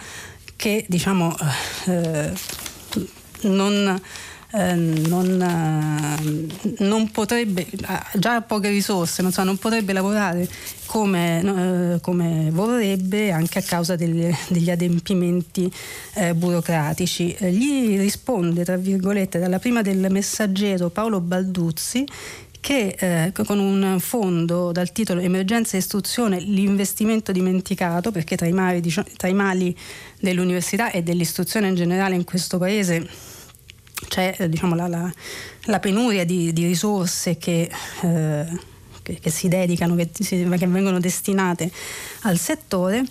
[0.55, 1.35] che diciamo
[1.85, 2.31] eh,
[3.41, 4.01] non
[4.53, 10.45] eh, non, eh, non, potrebbe, ha già poche risorse, non, so, non potrebbe lavorare
[10.87, 15.71] come, eh, come, vorrebbe anche a causa degli, degli adempimenti
[16.15, 17.33] eh, burocratici.
[17.39, 22.05] gli risponde, tra virgolette, dalla prima del messaggero Paolo Balduzzi
[22.61, 28.53] che eh, con un fondo dal titolo Emergenza e istruzione, l'investimento dimenticato, perché tra i,
[28.53, 29.75] mali, diciamo, tra i mali
[30.19, 33.09] dell'università e dell'istruzione in generale in questo paese
[34.07, 35.11] c'è eh, diciamo, la, la,
[35.65, 37.69] la, penuria di, di risorse che,
[38.03, 38.45] eh,
[39.01, 41.71] che, che, si dedicano, che, che vengono destinate
[42.21, 43.03] al settore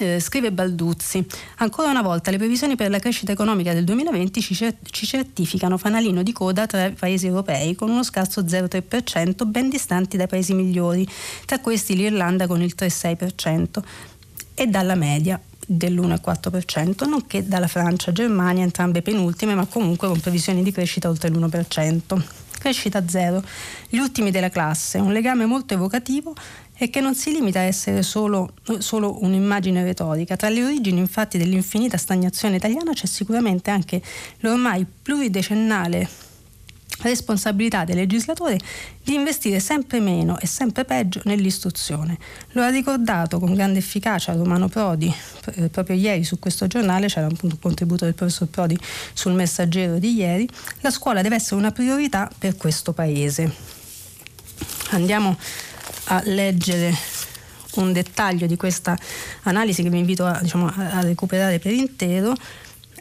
[0.00, 1.24] eh, scrive Balduzzi,
[1.56, 6.22] ancora una volta le previsioni per la crescita economica del 2020 ci, ci certificano fanalino
[6.22, 11.06] di coda tra i paesi europei con uno scarso 0,3%, ben distanti dai paesi migliori,
[11.44, 13.82] tra questi l'Irlanda con il 3,6%
[14.54, 20.62] e dalla media dell'1,4%, nonché dalla Francia e Germania, entrambe penultime, ma comunque con previsioni
[20.62, 22.22] di crescita oltre l'1%.
[22.58, 23.42] Crescita zero,
[23.88, 26.34] gli ultimi della classe, un legame molto evocativo
[26.82, 30.34] e che non si limita a essere solo, solo, un'immagine retorica.
[30.36, 34.00] Tra le origini infatti dell'infinita stagnazione italiana c'è sicuramente anche
[34.38, 36.08] l'ormai pluridecennale
[37.02, 38.58] responsabilità del legislatore
[39.02, 42.18] di investire sempre meno e sempre peggio nell'istruzione.
[42.52, 45.14] Lo ha ricordato con grande efficacia Romano Prodi
[45.54, 48.78] eh, proprio ieri su questo giornale, c'era un contributo del professor Prodi
[49.12, 50.48] sul messaggero di ieri,
[50.80, 53.78] la scuola deve essere una priorità per questo Paese.
[54.90, 55.36] Andiamo
[56.10, 56.92] a leggere
[57.74, 58.98] un dettaglio di questa
[59.42, 62.34] analisi che vi invito a, diciamo, a recuperare per intero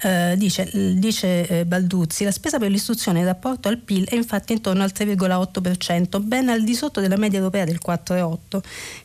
[0.02, 4.54] eh, dice, dice eh, Balduzzi, la spesa per l'istruzione in rapporto al PIL è infatti
[4.54, 8.60] intorno al 3,8%, ben al di sotto della media europea del 4,8%.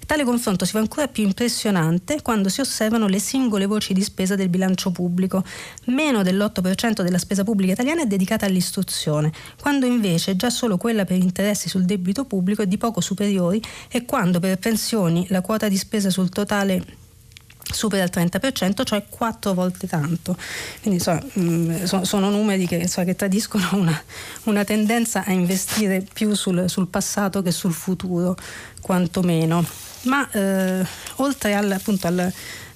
[0.06, 4.34] Tale confronto si fa ancora più impressionante quando si osservano le singole voci di spesa
[4.36, 5.42] del bilancio pubblico.
[5.86, 11.16] Meno dell'8% della spesa pubblica italiana è dedicata all'istruzione, quando invece già solo quella per
[11.16, 15.76] interessi sul debito pubblico è di poco superiori e quando per pensioni la quota di
[15.76, 17.02] spesa sul totale
[17.72, 20.36] supera il 30%, cioè quattro volte tanto.
[20.82, 24.02] Quindi so, mh, mm, so, sono numeri che, so, che tradiscono una,
[24.44, 28.36] una, tendenza a investire più sul, sul, passato che sul futuro,
[28.80, 29.64] quantomeno.
[30.02, 30.84] Ma eh,
[31.16, 32.32] oltre al, appunto, al,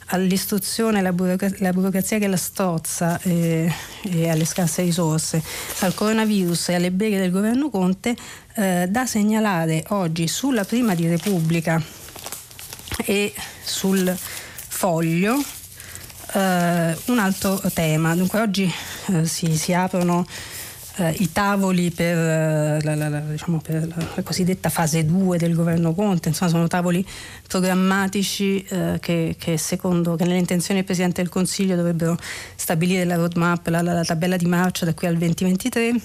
[0.07, 3.70] all'istruzione, alla burocrazia, la burocrazia che la strozza eh,
[4.03, 5.42] e alle scarse risorse,
[5.81, 8.16] al coronavirus e alle beghe del governo Conte,
[8.55, 11.83] eh, da segnalare oggi sulla prima di Repubblica
[13.05, 14.16] e sul
[14.78, 15.34] foglio
[16.34, 18.14] eh, un altro tema.
[18.14, 18.72] Dunque oggi
[19.08, 20.24] eh, si, si, aprono
[20.98, 25.56] eh, i tavoli per, eh, la, la, la, diciamo per la, cosiddetta fase 2 del
[25.56, 27.04] governo Conte, insomma sono tavoli
[27.48, 32.16] programmatici eh, che, che, secondo che nelle intenzioni del Presidente del Consiglio dovrebbero
[32.54, 36.00] stabilire la roadmap, la, tabella di marcia da qui al 2023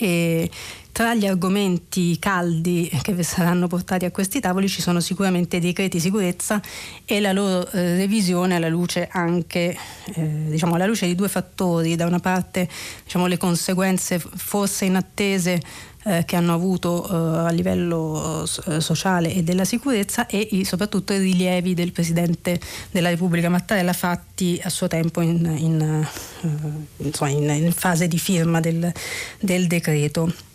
[0.00, 0.50] e
[0.94, 5.98] tra gli argomenti caldi che saranno portati a questi tavoli ci sono sicuramente i decreti
[5.98, 6.62] sicurezza
[7.04, 9.76] e la loro eh, revisione alla luce anche
[10.14, 12.68] eh, diciamo alla luce di due fattori, da una parte
[13.02, 15.60] diciamo, le conseguenze forse inattese
[16.04, 21.12] eh, che hanno avuto eh, a livello eh, sociale e della sicurezza e i, soprattutto
[21.12, 22.60] i rilievi del Presidente
[22.92, 26.06] della Repubblica Mattarella fatti a suo tempo in, in,
[26.42, 28.92] eh, insomma, in fase di firma del,
[29.40, 30.52] del decreto.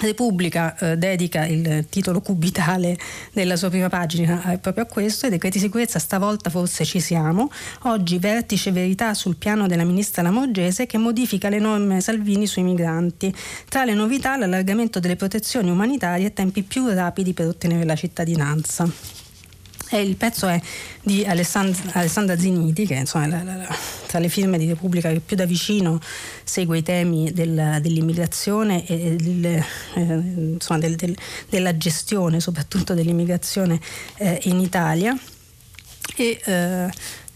[0.00, 2.98] Repubblica eh, dedica il titolo cubitale
[3.32, 7.50] della sua prima pagina eh, proprio a questo, i decreti sicurezza stavolta forse ci siamo,
[7.82, 13.34] oggi vertice verità sul piano della ministra Lamorgese che modifica le norme Salvini sui migranti.
[13.68, 19.13] Tra le novità l'allargamento delle protezioni umanitarie e tempi più rapidi per ottenere la cittadinanza.
[19.94, 20.60] E il pezzo è
[21.02, 23.78] di Alessandra, Alessandra Ziniti, che insomma, la, la, la,
[24.08, 26.00] tra le firme di Repubblica che più da vicino
[26.42, 29.62] segue i temi del, dell'immigrazione e del, eh,
[29.94, 31.16] insomma, del, del,
[31.48, 33.78] della gestione soprattutto dell'immigrazione
[34.16, 35.16] eh, in Italia.
[36.16, 36.90] E eh,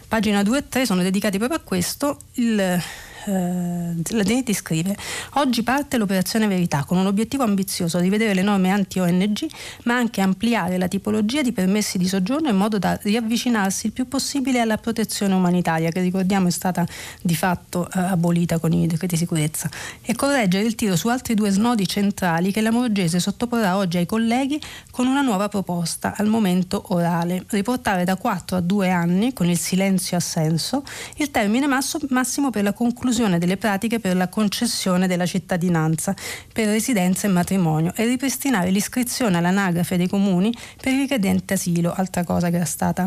[0.08, 2.18] pagina 2 e 3 sono dedicati proprio a questo.
[2.32, 2.82] Il,
[3.28, 4.96] la Deneti scrive
[5.34, 9.46] oggi parte l'operazione Verità con un obiettivo ambizioso rivedere le norme anti-ONG
[9.84, 14.08] ma anche ampliare la tipologia di permessi di soggiorno in modo da riavvicinarsi il più
[14.08, 16.86] possibile alla protezione umanitaria che ricordiamo è stata
[17.20, 19.68] di fatto eh, abolita con i decreti di sicurezza.
[20.02, 24.06] E correggere il tiro su altri due snodi centrali che la Morgese sottoporrà oggi ai
[24.06, 24.60] colleghi
[24.90, 27.44] con una nuova proposta al momento orale.
[27.48, 30.82] Riportare da 4 a 2 anni con il silenzio assenso
[31.16, 36.14] il termine massimo per la conclusione conclusione delle pratiche per la concessione della cittadinanza
[36.52, 42.48] per residenza e matrimonio e ripristinare l'iscrizione all'anagrafe dei comuni per richiedente asilo, altra cosa
[42.48, 43.06] che era stata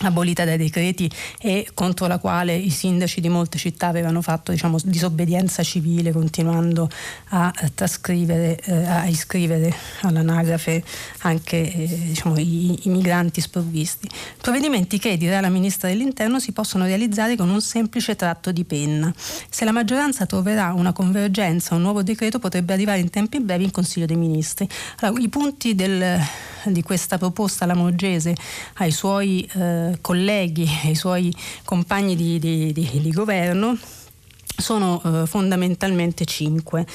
[0.00, 4.78] abolita dai decreti e contro la quale i sindaci di molte città avevano fatto diciamo,
[4.82, 6.88] disobbedienza civile continuando
[7.28, 10.82] a eh, trascrivere, eh, a iscrivere all'anagrafe
[11.20, 14.08] anche eh, diciamo, i, i, migranti sprovvisti.
[14.40, 19.12] Provvedimenti che, dirà la Ministra dell'Interno, si possono realizzare con un semplice tratto di penna.
[19.16, 23.70] Se la maggioranza troverà una convergenza, un nuovo decreto potrebbe arrivare in tempi brevi in
[23.70, 24.68] Consiglio dei Ministri.
[25.00, 26.20] Allora, I punti del,
[26.66, 28.34] di questa proposta Lamorgese
[28.74, 33.76] ai suoi eh, colleghi e i suoi compagni di, di, di, di governo
[34.56, 36.86] sono eh, fondamentalmente cinque.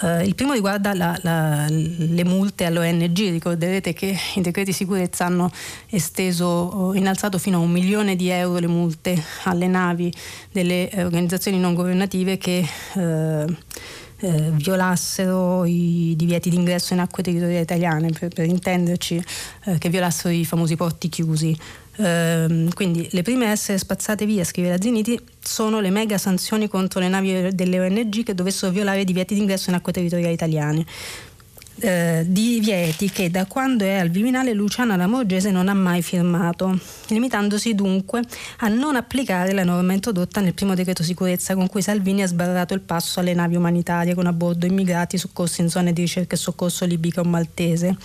[0.00, 5.24] Uh, il primo riguarda la, la, le multe all'ONG, ricorderete che i decreti di sicurezza
[5.24, 5.50] hanno
[5.88, 10.14] esteso, innalzato fino a un milione di euro le multe alle navi
[10.52, 13.56] delle organizzazioni non governative che uh,
[14.20, 19.22] eh, violassero i divieti d'ingresso in acque territoriali italiane, per, per intenderci,
[19.64, 21.56] eh, che violassero i famosi porti chiusi.
[21.96, 26.68] Eh, quindi le prime a essere spazzate via, scrive la Ziniti, sono le mega sanzioni
[26.68, 30.84] contro le navi delle ONG che dovessero violare i divieti d'ingresso in acque territoriali italiane
[31.80, 37.74] eh, divieti che da quando è al Viminale Luciana Lamorgese non ha mai firmato, limitandosi
[37.74, 38.22] dunque
[38.58, 42.74] a non applicare la norma introdotta nel primo decreto sicurezza con cui Salvini ha sbarrato
[42.74, 46.38] il passo alle navi umanitarie con a bordo immigrati soccorsi in zone di ricerca e
[46.38, 47.96] soccorso libica o maltese.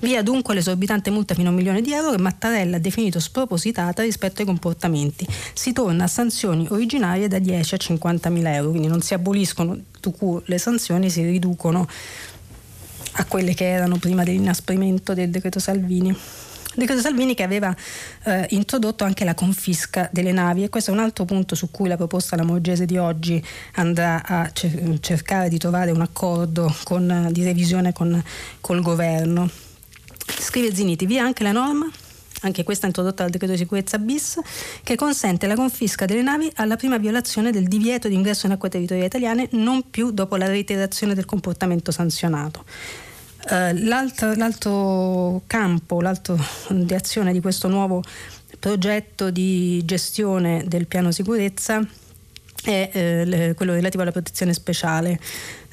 [0.00, 4.02] Via dunque l'esorbitante multa fino a un milione di euro che Mattarella ha definito spropositata
[4.02, 5.26] rispetto ai comportamenti.
[5.52, 9.78] Si torna a sanzioni originarie da 10 a 50 mila euro, quindi non si aboliscono
[10.44, 11.86] le sanzioni, si riducono
[13.12, 16.16] a quelle che erano prima dell'inasprimento del decreto Salvini.
[16.74, 17.74] Decreto Salvini che aveva
[18.24, 21.86] eh, introdotto anche la confisca delle navi e questo è un altro punto su cui
[21.86, 23.44] la proposta Lamorgese di oggi
[23.74, 28.22] andrà a cer- cercare di trovare un accordo con, di revisione con
[28.60, 29.50] col governo.
[30.38, 31.90] Scrive Ziniti, via anche la norma
[32.42, 34.38] anche questa introdotta dal decreto di sicurezza bis,
[34.82, 38.68] che consente la confisca delle navi alla prima violazione del divieto di ingresso in acque
[38.68, 42.64] territoriali italiane, non più dopo la reiterazione del comportamento sanzionato.
[43.44, 46.38] Uh, l'altro, l'altro campo, l'altro
[46.70, 48.02] di azione di questo nuovo
[48.58, 51.84] progetto di gestione del piano sicurezza
[52.62, 55.18] è eh, quello relativo alla protezione speciale.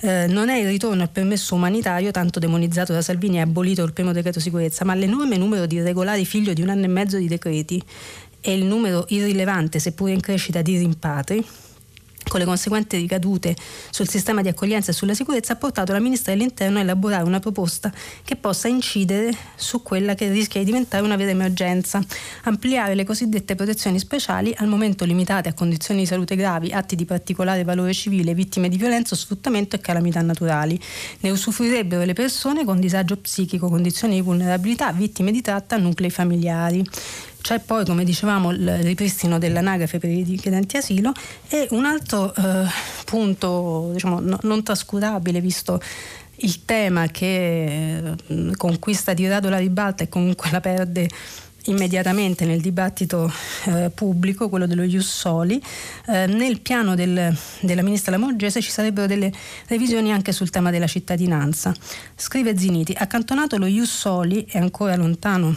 [0.01, 3.93] Eh, non è il ritorno al permesso umanitario tanto demonizzato da Salvini e abolito il
[3.93, 7.27] primo decreto sicurezza, ma l'enorme numero di irregolari figlio di un anno e mezzo di
[7.27, 7.83] decreti
[8.41, 11.45] e il numero irrilevante, seppure in crescita, di rimpatri
[12.29, 13.55] con le conseguenti ricadute
[13.89, 17.39] sul sistema di accoglienza e sulla sicurezza, ha portato la Ministra dell'Interno a elaborare una
[17.39, 17.91] proposta
[18.23, 22.01] che possa incidere su quella che rischia di diventare una vera emergenza,
[22.43, 27.05] ampliare le cosiddette protezioni speciali, al momento limitate a condizioni di salute gravi, atti di
[27.05, 30.79] particolare valore civile, vittime di violenza, sfruttamento e calamità naturali.
[31.21, 36.85] Ne usufruirebbero le persone con disagio psichico, condizioni di vulnerabilità, vittime di tratta, nuclei familiari.
[37.41, 41.13] C'è poi, come dicevamo, il ripristino dell'anagrafe per i richiedenti asilo
[41.47, 42.65] e un altro eh,
[43.05, 45.81] punto diciamo, no, non trascurabile visto
[46.41, 51.09] il tema che eh, conquista di rado la ribalta e comunque la perde
[51.65, 53.31] immediatamente nel dibattito
[53.65, 55.61] eh, pubblico, quello dello Ius Soli,
[56.07, 59.31] eh, nel piano del, della ministra Lamorgese ci sarebbero delle
[59.67, 61.73] revisioni anche sul tema della cittadinanza.
[62.15, 65.55] Scrive Ziniti, accantonato lo Ius Soli, è ancora lontano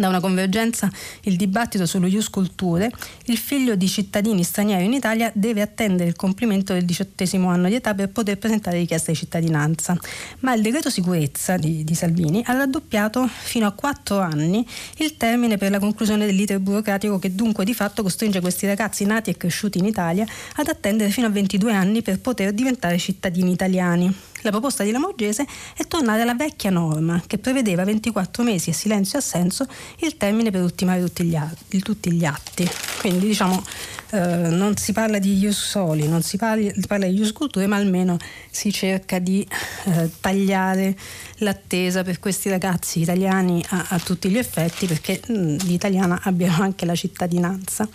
[0.00, 0.90] da una convergenza
[1.22, 2.90] il dibattito sullo Ius Culture,
[3.24, 7.74] il figlio di cittadini stranieri in Italia deve attendere il compimento del diciottesimo anno di
[7.74, 9.98] età per poter presentare richiesta di cittadinanza.
[10.40, 14.66] Ma il decreto sicurezza di, di Salvini ha raddoppiato fino a quattro anni
[14.98, 19.30] il termine per la conclusione dell'iter burocratico che dunque di fatto costringe questi ragazzi nati
[19.30, 24.27] e cresciuti in Italia ad attendere fino a 22 anni per poter diventare cittadini italiani.
[24.42, 25.46] La proposta di Lamorgese
[25.76, 29.66] è tornare alla vecchia norma che prevedeva 24 mesi e silenzio assenso
[29.98, 32.68] il termine per ultimare tutti gli, atti, tutti gli atti.
[33.00, 33.62] Quindi diciamo
[34.10, 37.76] eh, non si parla di ius soli, non si parla, parla di ius culture, ma
[37.76, 38.16] almeno
[38.50, 39.46] si cerca di
[39.84, 40.96] eh, tagliare
[41.38, 46.62] l'attesa per questi ragazzi italiani a, a tutti gli effetti perché mh, gli italiani abbiano
[46.62, 47.88] anche la cittadinanza.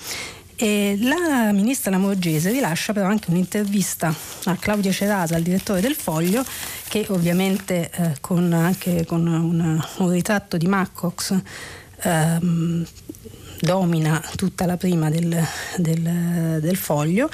[0.55, 4.13] E la ministra Lamorgese rilascia però anche un'intervista
[4.45, 6.45] a Claudio Cerasa, il direttore del Foglio,
[6.87, 11.41] che ovviamente eh, con, anche con una, un ritratto di Maccox
[12.03, 12.85] ehm,
[13.63, 15.41] domina tutta la prima del,
[15.77, 17.29] del, del foglio.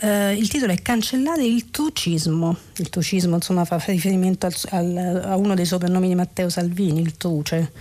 [0.00, 2.56] Eh, il titolo è Cancellare il trucismo.
[2.78, 7.16] Il trucismo insomma, fa riferimento al, al, a uno dei soprannomi di Matteo Salvini, il
[7.16, 7.72] truce.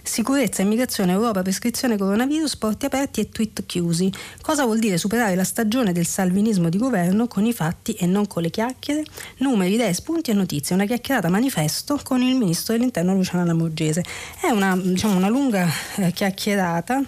[0.00, 4.10] Sicurezza, immigrazione, Europa, prescrizione coronavirus, porti aperti e tweet chiusi.
[4.40, 8.26] Cosa vuol dire superare la stagione del salvinismo di governo con i fatti e non
[8.26, 9.02] con le chiacchiere?
[9.38, 10.76] Numeri, idee, spunti e notizie.
[10.76, 14.02] Una chiacchierata manifesto con il ministro dell'interno Luciana Lamorgese.
[14.40, 17.02] È una, diciamo, una lunga eh, chiacchierata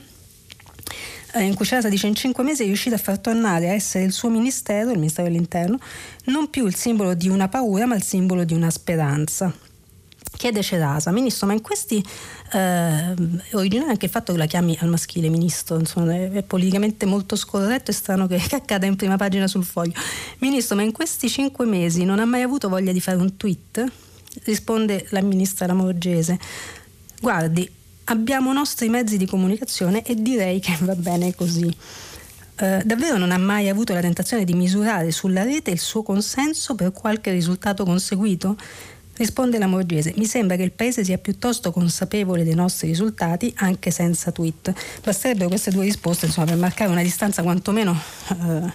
[1.34, 4.04] eh, in cui Cerasa dice in cinque mesi è riuscito a far tornare a essere
[4.04, 5.78] il suo ministero, il Ministero dell'Interno,
[6.24, 9.52] non più il simbolo di una paura ma il simbolo di una speranza.
[10.36, 12.02] Chiede Cerasa, ministro, ma in questi
[12.52, 13.14] eh,
[13.52, 17.36] originale anche il fatto che la chiami al maschile ministro, insomma, è, è politicamente molto
[17.36, 19.92] scorretto e strano che, che accada in prima pagina sul foglio.
[20.38, 23.84] Ministro, ma in questi cinque mesi non ha mai avuto voglia di fare un tweet?
[24.44, 26.38] Risponde la ministra Lamorgese.
[27.20, 27.70] Guardi,
[28.10, 31.74] abbiamo nostri mezzi di comunicazione e direi che va bene così.
[32.60, 36.74] Uh, davvero non ha mai avuto la tentazione di misurare sulla rete il suo consenso
[36.74, 38.56] per qualche risultato conseguito?
[39.14, 43.90] Risponde la Morgese, mi sembra che il Paese sia piuttosto consapevole dei nostri risultati anche
[43.90, 44.72] senza tweet.
[45.02, 47.98] Basterebbero queste due risposte insomma, per marcare una distanza quantomeno...
[48.28, 48.70] Uh,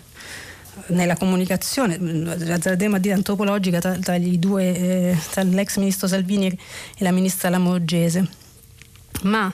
[0.88, 6.58] nella comunicazione, azzarderemo a dire antropologica, tra, tra, due, eh, tra l'ex ministro Salvini e
[6.98, 8.45] la ministra Lamorgese.
[9.24, 9.54] Ma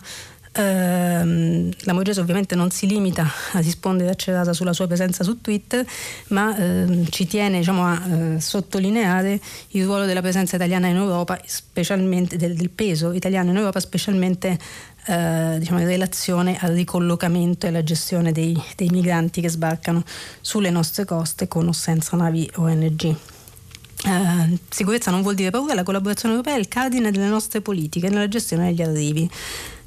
[0.54, 5.40] Ehm, la Morgese ovviamente non si limita a rispondere a Cerasa sulla sua presenza su
[5.40, 5.86] Twitter,
[6.28, 11.40] ma ehm, ci tiene diciamo, a eh, sottolineare il ruolo della presenza italiana in Europa,
[11.46, 14.60] specialmente del, del peso italiano in Europa, specialmente
[15.06, 20.04] eh, diciamo, in relazione al ricollocamento e alla gestione dei, dei migranti che sbarcano
[20.42, 23.16] sulle nostre coste con o senza navi ONG.
[24.04, 28.10] Uh, sicurezza non vuol dire paura, la collaborazione europea è il cardine delle nostre politiche
[28.10, 29.30] nella gestione degli arrivi.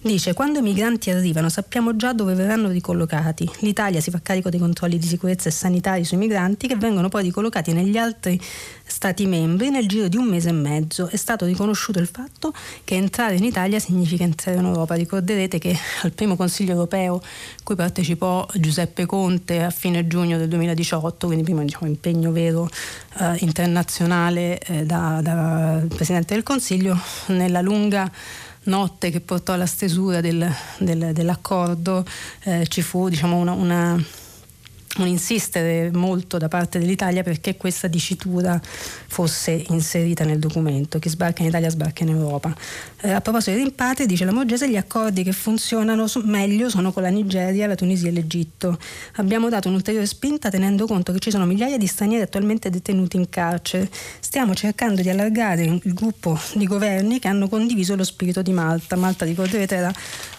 [0.04, 3.50] Dice, quando i migranti arrivano sappiamo già dove verranno ricollocati.
[3.60, 7.22] L'Italia si fa carico dei controlli di sicurezza e sanitari sui migranti che vengono poi
[7.22, 8.38] ricollocati negli altri
[8.86, 11.08] Stati membri nel giro di un mese e mezzo.
[11.08, 12.52] È stato riconosciuto il fatto
[12.84, 14.94] che entrare in Italia significa entrare in Europa.
[14.94, 17.22] Ricorderete che al primo Consiglio europeo
[17.62, 22.68] cui partecipò Giuseppe Conte a fine giugno del 2018, quindi primo diciamo, impegno vero
[23.20, 26.94] eh, internazionale eh, da, da Presidente del Consiglio,
[27.28, 28.12] nella lunga
[28.64, 32.04] notte che portò alla stesura del, del, dell'accordo
[32.44, 34.04] eh, ci fu diciamo, una, una
[34.98, 40.98] un insistere molto da parte dell'Italia perché questa dicitura fosse inserita nel documento.
[40.98, 42.54] Chi sbarca in Italia sbarca in Europa.
[43.00, 47.02] Eh, a proposito di rimpatri, dice la Morgese, gli accordi che funzionano meglio sono con
[47.02, 48.78] la Nigeria, la Tunisia e l'Egitto.
[49.16, 53.28] Abbiamo dato un'ulteriore spinta tenendo conto che ci sono migliaia di stranieri attualmente detenuti in
[53.28, 53.90] carcere.
[54.20, 58.96] Stiamo cercando di allargare il gruppo di governi che hanno condiviso lo spirito di Malta.
[58.96, 59.92] Malta, ricorderete, era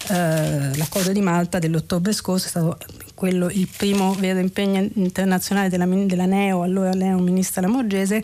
[0.09, 2.77] eh, l'accordo di Malta dell'ottobre scorso, è stato
[3.15, 8.23] quello il primo vero impegno internazionale della, della Neo, allora Neo ministra Lamorgese,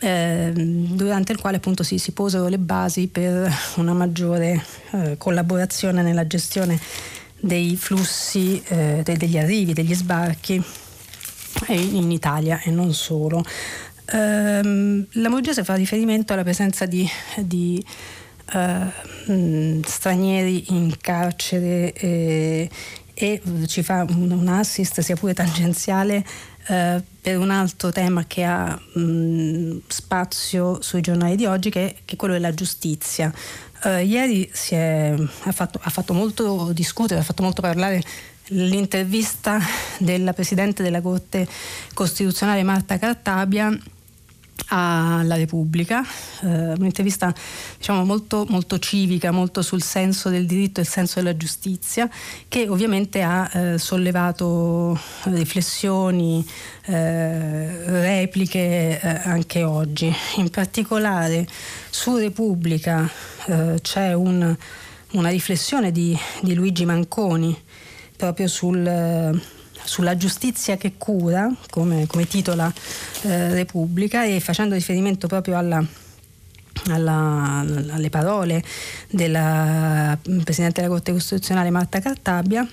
[0.00, 6.02] eh, durante il quale appunto si, si, posero le basi per una maggiore eh, collaborazione
[6.02, 6.80] nella gestione
[7.38, 10.62] dei flussi, eh, degli arrivi, degli sbarchi
[11.68, 13.44] in Italia e non solo.
[14.06, 17.08] Ehm, la Morgese fa riferimento alla presenza di,
[17.38, 17.84] di
[18.52, 22.68] uh, stranieri in carcere eh,
[23.14, 26.24] e ci fa un, assist sia pure tangenziale
[26.66, 32.14] eh, per un altro tema che ha mh, spazio sui giornali di oggi, che, che
[32.14, 33.32] è quello della giustizia.
[33.84, 38.02] Uh, ieri è, ha, fatto, ha, fatto, molto discutere, ha fatto molto parlare
[38.48, 39.60] l'intervista
[40.00, 41.46] della Presidente della Corte
[41.92, 43.76] Costituzionale Marta Cartabia
[44.68, 46.02] alla Repubblica,
[46.42, 47.34] eh, un'intervista
[47.76, 52.08] diciamo, molto, molto, civica, molto sul senso del diritto e il senso della giustizia,
[52.48, 56.46] che ovviamente ha eh, sollevato riflessioni,
[56.86, 60.12] eh, repliche eh, anche oggi.
[60.36, 61.46] In particolare
[61.90, 63.08] su Repubblica
[63.46, 64.56] eh, c'è un,
[65.12, 67.56] una riflessione di, di Luigi Manconi
[68.16, 69.42] proprio sul
[69.84, 72.72] sulla giustizia che cura, come, come titola
[73.22, 75.84] eh, Repubblica, e facendo riferimento proprio alla,
[76.90, 78.62] alla, alle parole
[79.10, 82.66] della Presidente della Corte Costituzionale Marta Cartabia,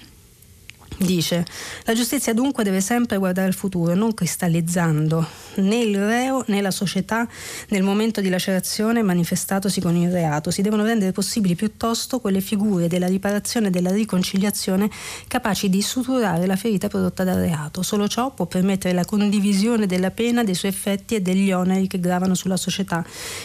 [1.01, 1.43] Dice,
[1.85, 6.69] la giustizia dunque deve sempre guardare al futuro, non cristallizzando né il reo né la
[6.69, 7.27] società
[7.69, 10.51] nel momento di lacerazione manifestatosi con il reato.
[10.51, 14.91] Si devono rendere possibili piuttosto quelle figure della riparazione e della riconciliazione
[15.27, 17.81] capaci di suturare la ferita prodotta dal reato.
[17.81, 21.99] Solo ciò può permettere la condivisione della pena, dei suoi effetti e degli oneri che
[21.99, 23.03] gravano sulla società.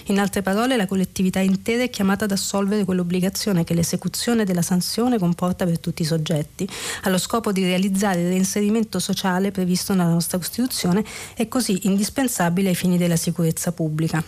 [0.08, 5.18] In altre parole, la collettività intera è chiamata ad assolvere quell'obbligazione che l'esecuzione della sanzione
[5.18, 6.68] comporta per tutti i soggetti,
[7.04, 12.68] allo scopo di realizzare il reinserimento sociale previsto nella nostra Costituzione e così in indispensabile
[12.68, 14.22] ai fini della sicurezza pubblica.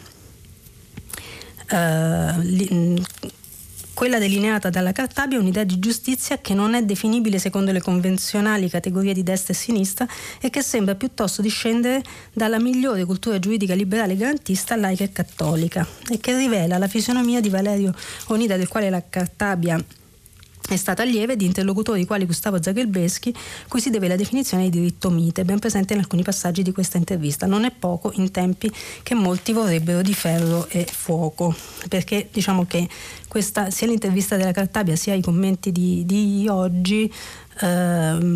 [1.71, 3.05] Uh, li,
[3.93, 8.71] quella delineata dalla Cartabia è un'idea di giustizia che non è definibile secondo le convenzionali
[8.71, 10.07] categorie di destra e sinistra
[10.41, 12.03] e che sembra piuttosto discendere
[12.33, 17.49] dalla migliore cultura giuridica liberale garantista laica e cattolica e che rivela la fisionomia di
[17.49, 17.93] Valerio
[18.27, 19.85] Onida del quale la Cartabia
[20.69, 23.35] è stata lieve di interlocutori quali Gustavo Zagrebeschi,
[23.69, 26.99] cui si deve la definizione di diritto mite, ben presente in alcuni passaggi di questa
[26.99, 27.47] intervista.
[27.47, 28.71] Non è poco in tempi
[29.03, 31.55] che molti vorrebbero di ferro e fuoco,
[31.89, 32.87] perché diciamo che
[33.29, 37.13] questa, sia l'intervista della Cartabia sia i commenti di, di oggi
[37.61, 37.65] Uh,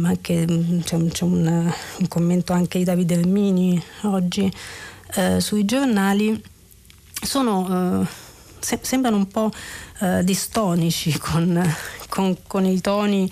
[0.05, 0.45] anche,
[0.83, 4.53] c'è, un, c'è un, un, commento anche di Davide Ermini oggi
[5.14, 6.43] uh, sui giornali
[7.22, 8.07] sono, uh,
[8.59, 9.53] se, sembrano un po'
[10.24, 11.64] distonici con,
[12.13, 13.31] con, con i toni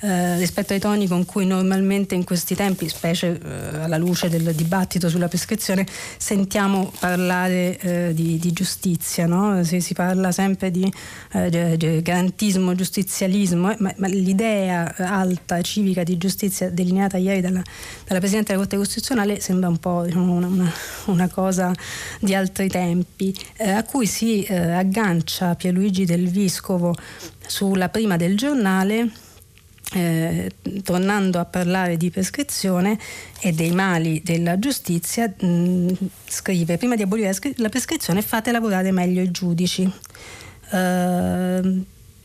[0.00, 4.54] eh, rispetto ai toni con cui normalmente in questi tempi, specie eh, alla luce del
[4.54, 5.86] dibattito sulla prescrizione,
[6.18, 9.26] sentiamo parlare eh, di, di, giustizia.
[9.26, 9.64] No?
[9.64, 10.92] Si, si, parla sempre di,
[11.32, 17.62] eh, garantismo, giustizialismo, eh, ma, ma, l'idea alta civica di giustizia delineata ieri dalla,
[18.06, 20.72] dalla Presidente della Corte Costituzionale sembra un po' diciamo, una, una,
[21.06, 21.72] una, cosa
[22.20, 26.94] di altri tempi, eh, a cui si aggancia Pierluigi del Vescovo
[27.48, 29.10] sulla prima del giornale
[29.92, 30.50] eh,
[30.82, 32.98] tornando a parlare di prescrizione
[33.40, 35.88] e dei mali della giustizia, mh, mm,
[36.26, 39.90] scrive prima di abolire la prescrizione fate lavorare meglio i giudici.
[40.70, 41.84] Uh,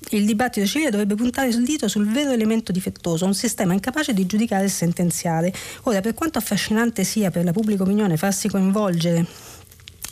[0.09, 4.25] il dibattito civile dovrebbe puntare sul dito sul vero elemento difettoso, un sistema incapace di
[4.25, 5.53] giudicare e sentenziare.
[5.83, 9.25] Ora, per quanto affascinante sia per la pubblica opinione farsi coinvolgere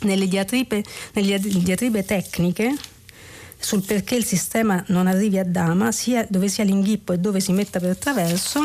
[0.00, 0.82] nelle diatribe,
[1.12, 2.74] nelle diatribe tecniche,
[3.62, 7.52] sul perché il sistema non arrivi a dama, sia dove sia l'inghippo e dove si
[7.52, 8.64] metta per traverso,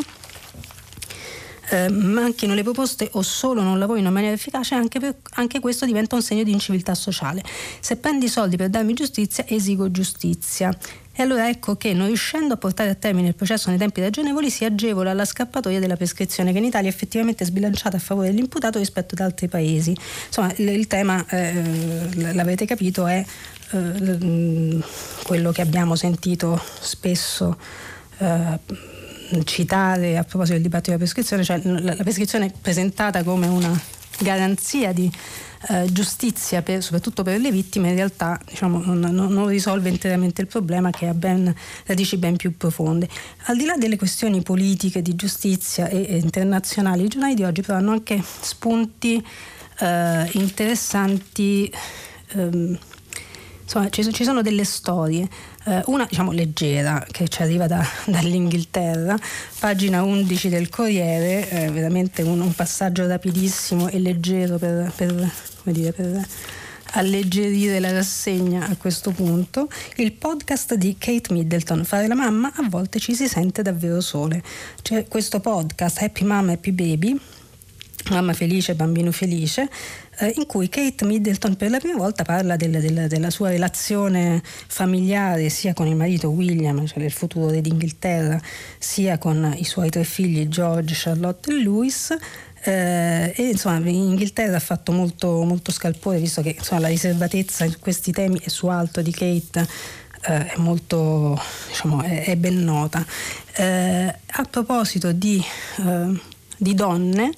[1.70, 5.86] eh, manchino le proposte o solo non lavorino in maniera efficace, anche, per, anche, questo
[5.86, 7.44] diventa un segno di inciviltà sociale.
[7.80, 10.76] Se prendi i soldi per darmi giustizia, esigo giustizia.
[11.20, 14.52] E allora ecco che non riuscendo a portare a termine il processo nei tempi ragionevoli
[14.52, 18.78] si agevola la scappatoia della prescrizione che in Italia è effettivamente sbilanciata a favore dell'imputato
[18.78, 19.98] rispetto ad altri paesi.
[20.28, 23.26] Insomma, il, il tema, eh, l'avrete capito, è
[23.72, 24.84] eh,
[25.24, 27.58] quello che abbiamo sentito spesso
[28.18, 28.60] eh,
[29.44, 33.80] citare a proposito del dibattito della prescrizione, cioè la, prescrizione presentata come una
[34.20, 35.12] garanzia di
[35.70, 40.42] eh, giustizia per, soprattutto per le vittime in realtà diciamo, non, non, non, risolve interamente
[40.42, 41.54] il problema che ha ben,
[41.86, 43.10] radici ben più profonde.
[43.46, 47.62] Al di là delle questioni politiche di giustizia e, e internazionali, i giornali di oggi
[47.62, 49.24] però hanno anche spunti
[49.80, 51.72] eh, interessanti
[52.34, 52.78] ehm,
[53.68, 55.28] insomma ci, ci sono delle storie.
[55.66, 59.18] eh, una diciamo leggera che ci arriva da, dall'Inghilterra,
[59.60, 65.32] pagina 11 del Corriere, eh, veramente un, un, passaggio rapidissimo e leggero per, per,
[65.66, 66.26] dire, per
[66.94, 72.66] alleggerire la rassegna a questo punto, il podcast di Kate Middleton, Fare la mamma, a
[72.70, 74.42] volte ci si sente davvero sole.
[74.82, 77.20] C'è questo podcast, Happy Mama, Happy Baby,
[78.10, 79.70] Mamma felice, bambino felice,
[80.20, 84.42] eh, in cui Kate Middleton per la prima volta parla del, del, della sua relazione
[84.44, 88.40] familiare sia con il marito William, cioè il futuro d'Inghilterra,
[88.78, 92.16] sia con i suoi tre figli George, Charlotte e Louis.
[92.64, 97.70] Eh, e insomma in Inghilterra ha fatto molto, molto scalpore visto che insomma, la riservatezza
[97.70, 99.68] su questi temi e su altro di Kate
[100.24, 103.06] eh, è molto diciamo, è, è ben nota.
[103.56, 105.42] Eh, a proposito di,
[105.86, 106.20] eh,
[106.58, 107.32] di donne,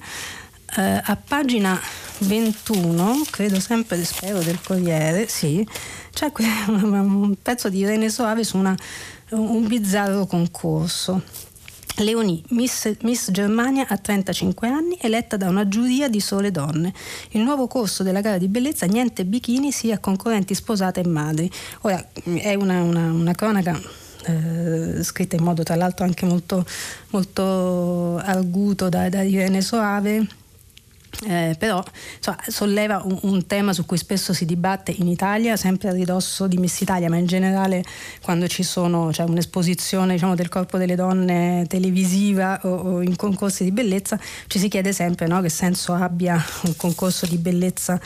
[0.76, 1.80] eh, a pagina
[2.18, 5.66] 21, credo sempre, spero, del Corriere, sì,
[6.12, 6.30] c'è
[6.68, 8.76] un pezzo di Irene Soave su una,
[9.30, 11.22] un bizzarro concorso.
[11.96, 16.94] Leonie, Miss, Miss, Germania a 35 anni, eletta da una giuria di sole donne.
[17.30, 21.50] Il nuovo corso della gara di bellezza, niente bikini, sia concorrenti sposate e madri.
[21.82, 23.78] Ora, è una, una, una cronaca
[24.24, 26.64] eh, scritta in modo tra l'altro anche molto,
[27.10, 30.26] molto arguto da, da Irene Soave
[31.26, 31.82] eh, però
[32.16, 36.46] insomma, solleva un, un, tema su cui spesso si dibatte in Italia, sempre a ridosso
[36.46, 37.84] di Miss Italia, ma in generale
[38.22, 43.64] quando ci sono cioè, un'esposizione diciamo, del corpo delle donne televisiva o, o, in concorsi
[43.64, 48.00] di bellezza, ci si chiede sempre no, che senso abbia un concorso di bellezza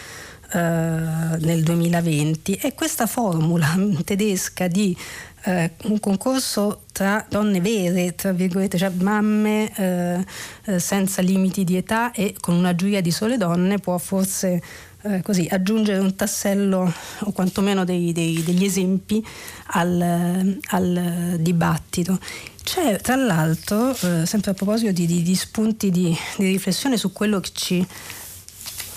[0.53, 4.97] eh, nel 2020 e questa formula tedesca di
[5.45, 10.25] eh, un concorso tra donne vere, tra virgolette, cioè mamme eh,
[10.65, 14.63] eh, senza limiti di età e con una giuria di sole donne può forse
[15.03, 16.91] eh, così, aggiungere un tassello
[17.21, 19.25] o quantomeno dei, dei, degli esempi
[19.73, 22.19] al, al, dibattito.
[22.63, 27.13] C'è tra l'altro, eh, sempre a proposito di, di, di spunti di, di riflessione su
[27.13, 27.87] quello che ci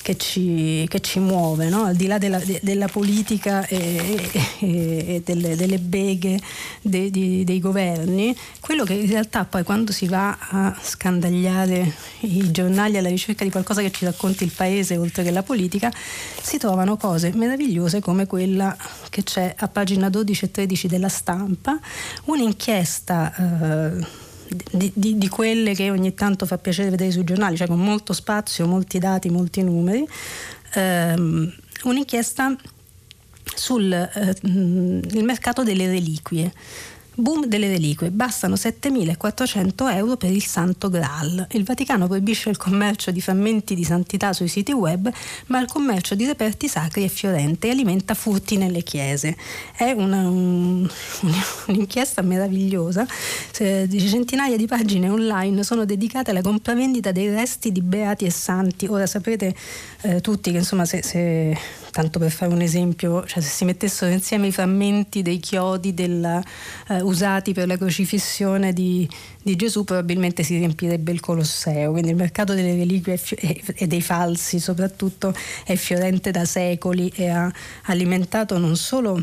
[0.07, 1.83] che ci, che ci muove, no?
[1.83, 4.29] al di là della, de, della politica e,
[4.59, 6.39] e, e delle, delle, beghe
[6.81, 12.49] de, di, dei governi, quello che in realtà poi quando si va a scandagliare i
[12.51, 15.91] giornali alla ricerca di qualcosa che ci racconti il paese oltre che la politica,
[16.41, 18.73] si trovano cose meravigliose come quella
[19.09, 21.77] che c'è a pagina 12 e 13 della stampa,
[22.27, 23.33] un'inchiesta
[23.99, 24.26] eh,
[24.71, 28.13] di, di, di, quelle che ogni tanto fa piacere vedere sui giornali, cioè con molto
[28.13, 30.07] spazio, molti dati, molti numeri,
[30.73, 32.55] ehm, un'inchiesta
[33.55, 34.35] sul eh,
[35.21, 36.51] mercato delle reliquie.
[37.19, 41.47] Boom delle reliquie, bastano 7.400 euro per il Santo Graal.
[41.53, 45.11] Il Vaticano proibisce il commercio di frammenti di santità sui siti web,
[45.47, 49.35] ma il commercio di reperti sacri è fiorente e alimenta furti nelle chiese.
[49.75, 50.87] È una, un,
[51.65, 53.07] un'inchiesta meravigliosa,
[53.51, 58.85] centinaia di pagine online sono dedicate alla compravendita dei resti di beati e santi.
[58.85, 59.55] Ora saprete
[60.07, 61.57] eh, tutti che insomma se, se
[61.91, 66.41] tanto per fare un esempio, cioè se si mettessero insieme i frammenti dei chiodi della,
[66.87, 69.07] eh, usati per la crocifissione di,
[69.41, 71.91] di, Gesù, probabilmente si riempirebbe il Colosseo.
[71.91, 73.19] Quindi il mercato delle reliquie
[73.75, 75.33] e dei falsi soprattutto
[75.65, 77.51] è fiorente da secoli e ha
[77.83, 79.21] alimentato non solo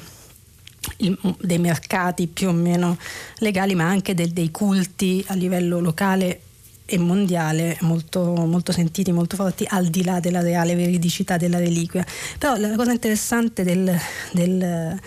[1.40, 2.98] dei mercati più o meno
[3.38, 6.40] legali, ma anche del, dei culti a livello locale
[6.86, 12.04] e mondiale molto, molto, sentiti, molto forti, al di là della reale veridicità della reliquia.
[12.38, 13.96] Però la cosa interessante del,
[14.32, 15.00] del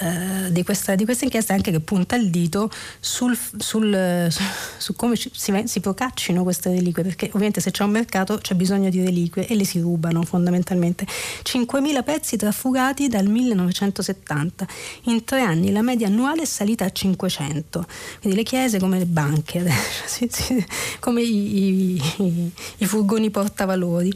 [0.00, 2.70] eh, di, questa, di, questa, inchiesta anche che punta il dito
[3.00, 4.42] sul, sul, su,
[4.78, 8.54] su, come ci, si, si, procaccino queste reliquie, perché ovviamente se c'è un mercato c'è
[8.54, 11.06] bisogno di reliquie e le si rubano fondamentalmente.
[11.42, 14.66] 5.000 pezzi trafugati dal 1970.
[15.04, 17.86] In tre anni la media annuale è salita a 500.
[18.20, 19.64] Quindi le chiese come le banche,
[21.00, 24.12] come i, i, i furgoni portavalori.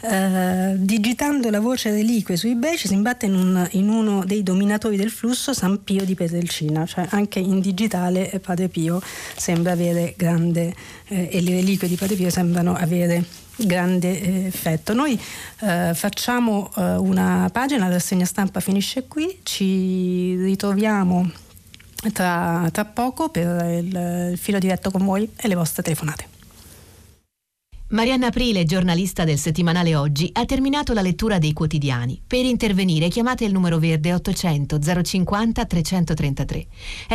[0.00, 4.42] Uh, digitando la voce reliquie su eBay ci si imbatte in, un, in uno dei
[4.42, 9.00] dominatori del flusso San Pio di Petrelcina, cioè anche in digitale Padre Pio
[9.34, 10.74] sembra avere grande
[11.06, 13.24] eh, e le reliquie di Padre Pio sembrano avere
[13.56, 14.92] grande eh, effetto.
[14.92, 15.18] Noi
[15.60, 21.30] eh, facciamo eh, una pagina, la rassegna stampa finisce qui, ci ritroviamo
[22.12, 26.35] tra, tra poco per il, il filo diretto con voi e le vostre telefonate.
[27.88, 32.20] Marianna Aprile, giornalista del settimanale Oggi, ha terminato la lettura dei quotidiani.
[32.26, 36.66] Per intervenire chiamate il numero verde 800 050 333.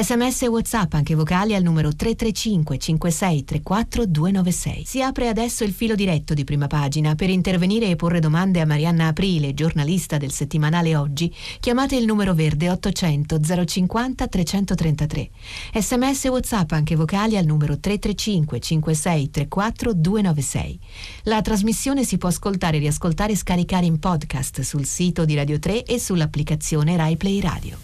[0.01, 4.83] Sms e WhatsApp anche vocali al numero 335 56 34 296.
[4.85, 7.15] Si apre adesso il filo diretto di prima pagina.
[7.15, 12.33] Per intervenire e porre domande a Marianna Aprile, giornalista del settimanale Oggi, chiamate il numero
[12.33, 15.29] verde 800 050 333.
[15.73, 20.59] Sms e WhatsApp anche vocali al numero 335 56 34 296.
[20.61, 20.79] 6.
[21.23, 25.83] La trasmissione si può ascoltare, riascoltare e scaricare in podcast sul sito di Radio 3
[25.83, 27.77] e sull'applicazione RaiPlay Radio.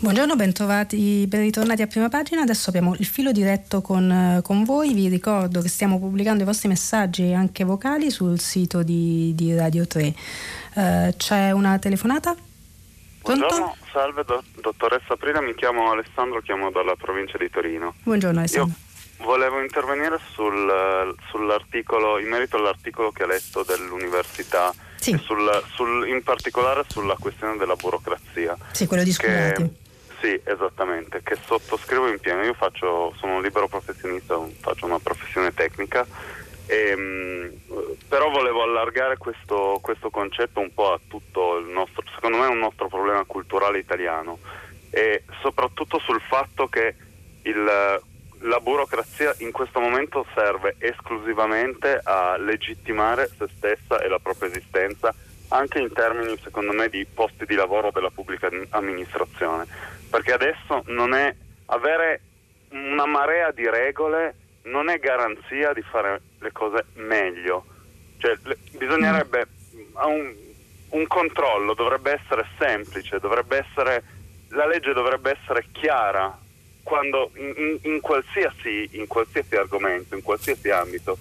[0.00, 2.42] Buongiorno, bentrovati, ben ritornati a prima pagina.
[2.42, 4.94] Adesso abbiamo il filo diretto con, con, voi.
[4.94, 9.88] Vi ricordo che stiamo pubblicando i vostri messaggi anche vocali sul sito di, di Radio
[9.88, 10.06] 3.
[10.06, 12.36] Uh, eh, c'è una telefonata?
[13.22, 13.46] Pronto?
[13.46, 17.94] Buongiorno, salve do, dottoressa Prida, mi chiamo Alessandro, chiamo dalla provincia di Torino.
[18.04, 18.76] Buongiorno Alessandro.
[18.78, 18.87] Io
[19.18, 25.12] Volevo intervenire sul, sull'articolo, in merito all'articolo che ha letto dell'università sì.
[25.12, 28.56] e sul, sul, in particolare sulla questione della burocrazia.
[28.72, 29.86] Sì, quello di Scusati.
[30.20, 32.42] Sì, esattamente, che sottoscrivo in pieno.
[32.42, 36.04] Io faccio, sono un libero professionista, faccio una professione tecnica,
[36.66, 37.52] e, ehm,
[38.08, 42.50] però volevo allargare questo, questo concetto un po' a tutto il nostro, secondo me è
[42.50, 44.38] un nostro problema culturale italiano
[44.90, 46.94] e soprattutto sul fatto che
[47.42, 48.00] il,
[48.40, 55.14] la burocrazia in questo momento serve esclusivamente a legittimare se stessa e la propria esistenza
[55.48, 59.66] anche in termini secondo me di posti di lavoro della pubblica amministrazione.
[60.10, 61.34] Perché adesso non è
[61.66, 62.20] avere
[62.70, 67.64] una marea di regole non è garanzia di fare le cose meglio.
[68.18, 69.46] Cioè le, bisognerebbe
[69.94, 70.34] un,
[70.90, 74.02] un controllo dovrebbe essere semplice dovrebbe essere
[74.50, 76.36] la legge dovrebbe essere chiara
[76.88, 81.18] quando in, in, qualsiasi, in, qualsiasi, argomento, in qualsiasi ambito.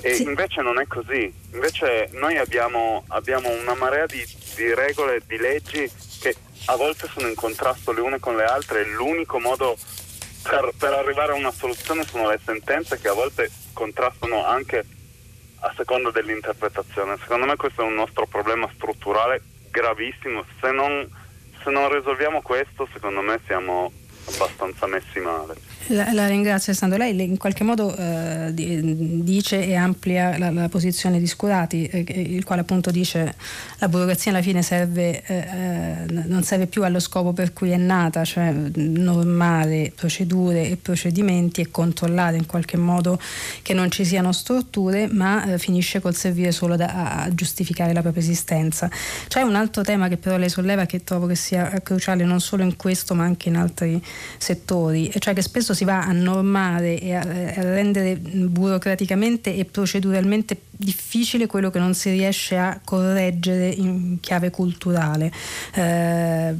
[0.00, 0.22] E sì.
[0.22, 4.24] invece non è così, invece noi abbiamo, abbiamo una marea di,
[4.56, 6.34] di regole, di leggi che
[6.66, 9.76] a volte sono in contrasto le une con le altre e l'unico modo
[10.42, 14.82] per, per, arrivare a una soluzione sono le sentenze che a volte contrastano anche
[15.60, 17.18] a seconda dell'interpretazione.
[17.18, 20.42] Secondo me questo è un nostro problema strutturale gravissimo.
[20.58, 21.06] Se non,
[21.62, 23.92] se non risolviamo questo, secondo me siamo
[24.28, 25.54] abbastanza messi male.
[25.90, 31.18] La, la ringrazio Alessandro, lei in qualche modo eh, dice e amplia la, la posizione
[31.18, 33.34] di Scurati, eh, il quale appunto dice
[33.78, 37.76] la burocrazia alla fine serve, eh, eh, non serve più allo scopo per cui è
[37.76, 43.18] nata, cioè normare procedure e procedimenti e controllare in qualche modo
[43.62, 48.00] che non ci siano storture, ma eh, finisce col servire solo da, a giustificare la
[48.00, 48.88] propria esistenza.
[49.26, 52.62] C'è un altro tema che però lei solleva che trovo che sia cruciale non solo
[52.62, 54.00] in questo ma anche in altri
[54.38, 60.60] settori, cioè che spesso si va a normare e a, a rendere burocraticamente e proceduralmente
[60.70, 65.32] difficile quello che non si riesce a correggere in chiave culturale.
[65.74, 66.54] Eh,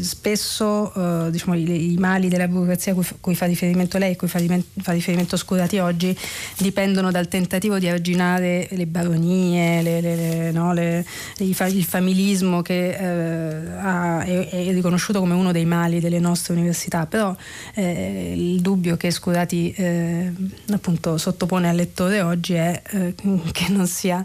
[0.00, 4.16] spesso uh, diciamo, i, i, mali della burocrazia a cui, cui, fa riferimento lei e
[4.16, 4.40] cui fa,
[4.80, 6.16] fa, riferimento Scurati oggi
[6.58, 13.78] dipendono dal tentativo di arginare le baronie, le, le, le, no, il familismo che uh,
[13.80, 17.34] ha, è, è, riconosciuto come uno dei mali delle nostre università, però
[17.74, 20.32] eh, il dubbio che Scurati eh,
[20.70, 23.14] appunto sottopone al lettore oggi è eh,
[23.52, 24.24] che non sia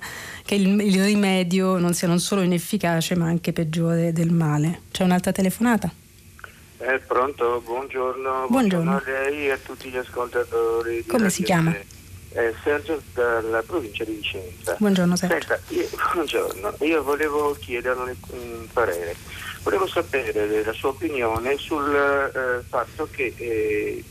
[0.49, 4.81] che il, il, rimedio non sia non solo inefficace ma anche peggiore del male.
[4.89, 5.93] C'è un'altra telefonata?
[6.79, 8.47] Eh, pronto, buongiorno.
[8.49, 8.95] Buongiorno.
[8.95, 11.05] a lei e a tutti gli ascoltatori.
[11.05, 11.75] Come si chiama?
[12.31, 14.75] Eh, Sergio dalla provincia di Vicenza.
[14.79, 15.37] Buongiorno Sergio.
[15.37, 19.15] Senta, io, buongiorno, io volevo chiederle un parere.
[19.61, 24.03] Volevo sapere la sua opinione sul eh, fatto che eh,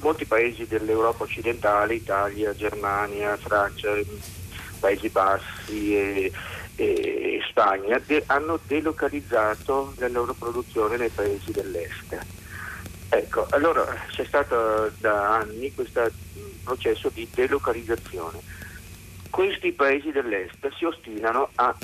[0.00, 3.90] molti paesi dell'Europa occidentale, Italia, Germania, Francia,
[4.84, 6.32] Paesi Bassi e,
[6.76, 12.18] e Spagna de- hanno delocalizzato la loro produzione nei paesi dell'est.
[13.08, 16.10] Ecco, allora c'è stato da anni questo
[16.64, 18.40] processo di delocalizzazione.
[19.30, 21.74] Questi paesi dell'est si ostinano a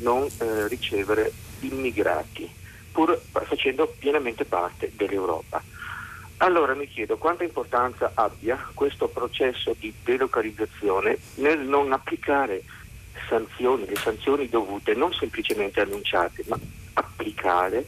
[0.00, 2.46] non eh, ricevere immigrati,
[2.92, 5.62] pur facendo pienamente parte dell'Europa.
[6.42, 12.62] Allora mi chiedo quanta importanza abbia questo processo di delocalizzazione nel non applicare
[13.28, 16.58] sanzioni, le sanzioni dovute, non semplicemente annunciate, ma
[16.94, 17.84] applicare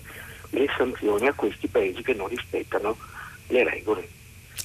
[0.50, 2.98] le sanzioni a questi paesi che non rispettano
[3.46, 4.08] le regole.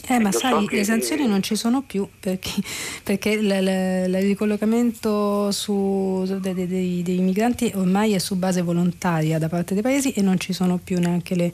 [0.10, 2.52] Eh, ma sai, so le sanzioni non ci sono più perché,
[3.04, 9.74] perché il ricollocamento su, dei, dei, dei, migranti ormai è su base volontaria da parte
[9.74, 11.52] dei paesi e non ci sono più neanche le,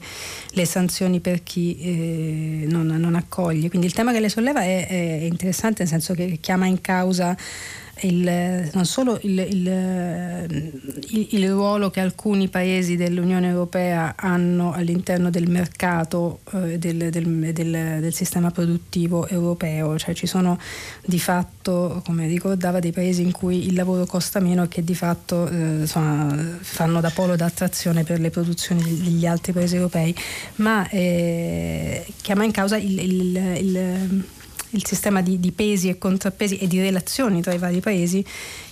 [0.50, 3.68] le sanzioni per chi eh, non, non, accoglie.
[3.68, 7.36] Quindi il tema che lei solleva è, è interessante nel senso che chiama in causa
[8.00, 15.48] il, non solo il, il, il, ruolo che alcuni paesi dell'Unione Europea hanno all'interno del
[15.48, 20.58] mercato eh, del, del, del, del, sistema produttivo europeo, cioè ci sono
[21.04, 24.94] di fatto, come ricordava, dei paesi in cui il lavoro costa meno e che di
[24.94, 30.14] fatto eh, insomma, fanno da polo d'attrazione per le produzioni degli altri paesi europei,
[30.56, 34.32] ma eh, chiama in causa il
[34.74, 38.24] il sistema di, di, pesi e contrappesi e di relazioni tra i vari paesi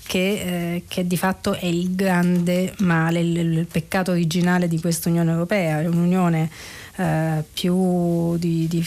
[0.07, 5.09] che, eh, che di fatto è il grande male, il, il, peccato originale di questa
[5.09, 6.51] Unione Europea, è un'unione
[6.97, 8.85] eh, più di, di,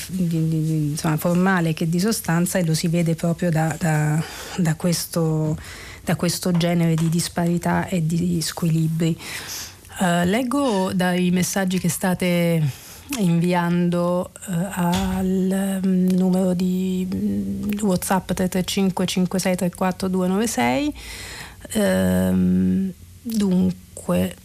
[0.92, 4.24] insomma, formale che di sostanza e lo si vede proprio da, da,
[4.58, 5.58] da, questo,
[6.04, 9.18] da questo, genere di disparità e di squilibri.
[9.98, 12.62] Uh, leggo dai messaggi che state
[13.20, 20.94] inviando eh, al um, numero di um, whatsapp 335 5634 296
[21.72, 24.36] ehm, dunque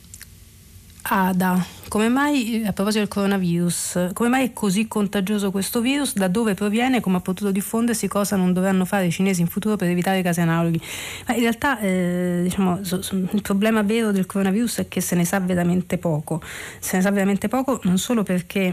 [1.13, 6.15] Ada come mai, a proposito del coronavirus, come mai è così contagioso questo virus?
[6.15, 7.01] Da dove proviene?
[7.01, 8.07] Come ha potuto diffondersi?
[8.07, 10.81] Cosa non dovranno fare i cinesi in futuro per evitare casi analoghi?
[11.27, 15.17] Ma in realtà eh, diciamo, so, so, il problema vero del coronavirus è che se
[15.17, 16.41] ne sa veramente poco.
[16.79, 18.73] Se ne sa veramente poco non solo perché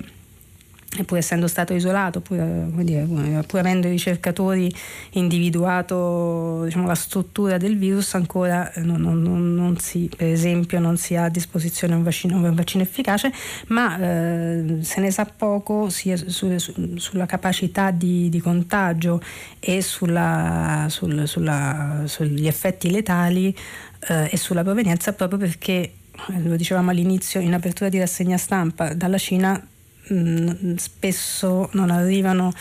[1.06, 2.38] pur essendo stato isolato, pur,
[2.84, 3.06] dire,
[3.46, 4.74] pur, avendo i ricercatori
[5.12, 11.16] individuato diciamo, la struttura del virus, ancora non, non, non, si, per esempio non si
[11.16, 13.32] ha a disposizione un vaccino, un vaccino efficace,
[13.68, 19.22] ma eh, se ne sa poco sia su, su, sulla capacità di, di, contagio
[19.60, 23.56] e sulla, sul, sulla, sugli effetti letali
[24.08, 25.92] eh, e sulla provenienza proprio perché,
[26.38, 29.62] lo dicevamo all'inizio in apertura di rassegna stampa, dalla Cina
[30.14, 32.54] Mm, spesso non arrivano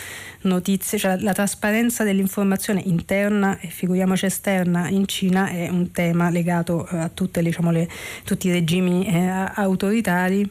[0.43, 6.85] notizie, cioè la trasparenza dell'informazione interna e figuriamoci esterna in Cina è un tema legato
[6.85, 7.89] a tutte, diciamo, le,
[8.25, 10.51] tutti i regimi eh, autoritari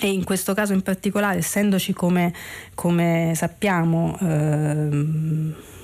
[0.00, 2.32] e in questo caso in particolare, essendoci come,
[2.74, 4.88] come sappiamo eh,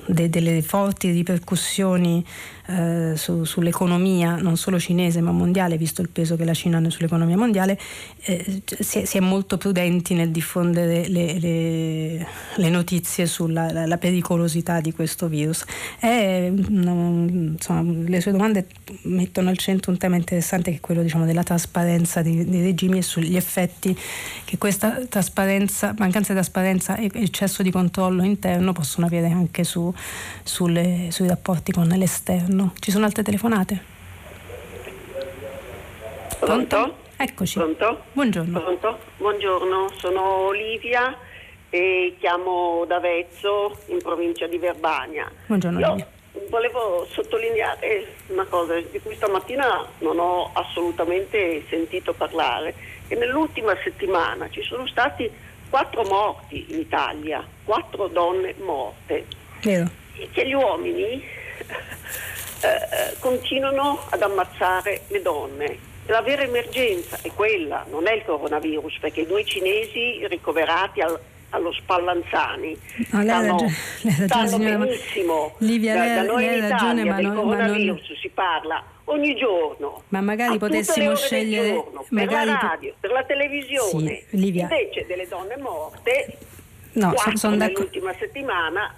[0.07, 2.25] de, delle forti ripercussioni
[2.67, 6.91] eh, su, sull'economia non solo cinese ma mondiale, visto il peso che la Cina ha
[6.91, 7.79] sull'economia mondiale,
[8.23, 13.87] eh, si, è, si, è, molto prudenti nel diffondere le, le, le notizie sulla la,
[13.87, 15.65] la pericolosità di questo virus.
[16.01, 18.67] E, insomma, le sue domande
[19.03, 22.99] mettono al centro un tema interessante che è quello diciamo, della trasparenza dei, dei regimi
[22.99, 23.97] e sugli effetti
[24.45, 29.93] che questa trasparenza, mancanza di trasparenza e eccesso di controllo interno possono avere anche su,
[30.43, 32.73] sulle, sui rapporti con l'esterno buongiorno.
[32.81, 33.83] Ci sono altre telefonate?
[36.39, 36.67] Pronto?
[36.67, 36.97] Pronto?
[37.17, 37.59] Eccoci.
[37.59, 38.05] Pronto?
[38.13, 38.61] Buongiorno.
[38.61, 38.99] Pronto?
[39.19, 41.17] Buongiorno, sono Olivia
[41.69, 45.31] e chiamo da Vezzo in provincia di Verbania.
[45.47, 46.09] Buongiorno Io Olivia.
[46.49, 52.75] Volevo sottolineare una cosa di cui stamattina non ho assolutamente sentito parlare,
[53.09, 55.31] che nell'ultima settimana ci sono stati
[55.71, 59.27] quattro morti in Italia, quattro donne morte.
[59.63, 59.89] Vero.
[60.31, 61.23] Che gli uomini
[62.61, 65.79] eh, eh, continuano ad ammazzare le donne.
[66.07, 71.19] La vera emergenza è quella, non è il coronavirus, perché i due cinesi ricoverati al,
[71.51, 72.79] allo Spallanzani
[73.11, 73.73] no, stanno, ragione,
[74.27, 75.55] stanno benissimo.
[75.59, 78.19] Livia, da, lei, da noi lei in Italia ragione, ma del coronavirus non...
[78.21, 80.03] si parla ogni giorno.
[80.09, 82.47] Ma magari potessimo scegliere giorno, magari...
[82.47, 84.25] per la radio, per la televisione.
[84.31, 86.39] Sì, Invece delle donne morte,
[86.93, 88.95] no, sono nell'ultima settimana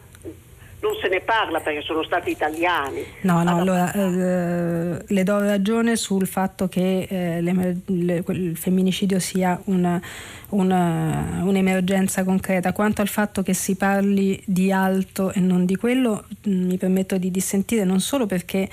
[0.81, 3.05] non se ne parla perché sono stati italiani.
[3.23, 9.19] No, no, allora eh, le do ragione sul fatto che eh, le, le, il femminicidio
[9.19, 10.01] sia una,
[10.51, 12.73] una, un'emergenza concreta.
[12.73, 17.19] Quanto al fatto che si parli di alto e non di quello, mh, mi permetto
[17.19, 18.69] di dissentire non solo perché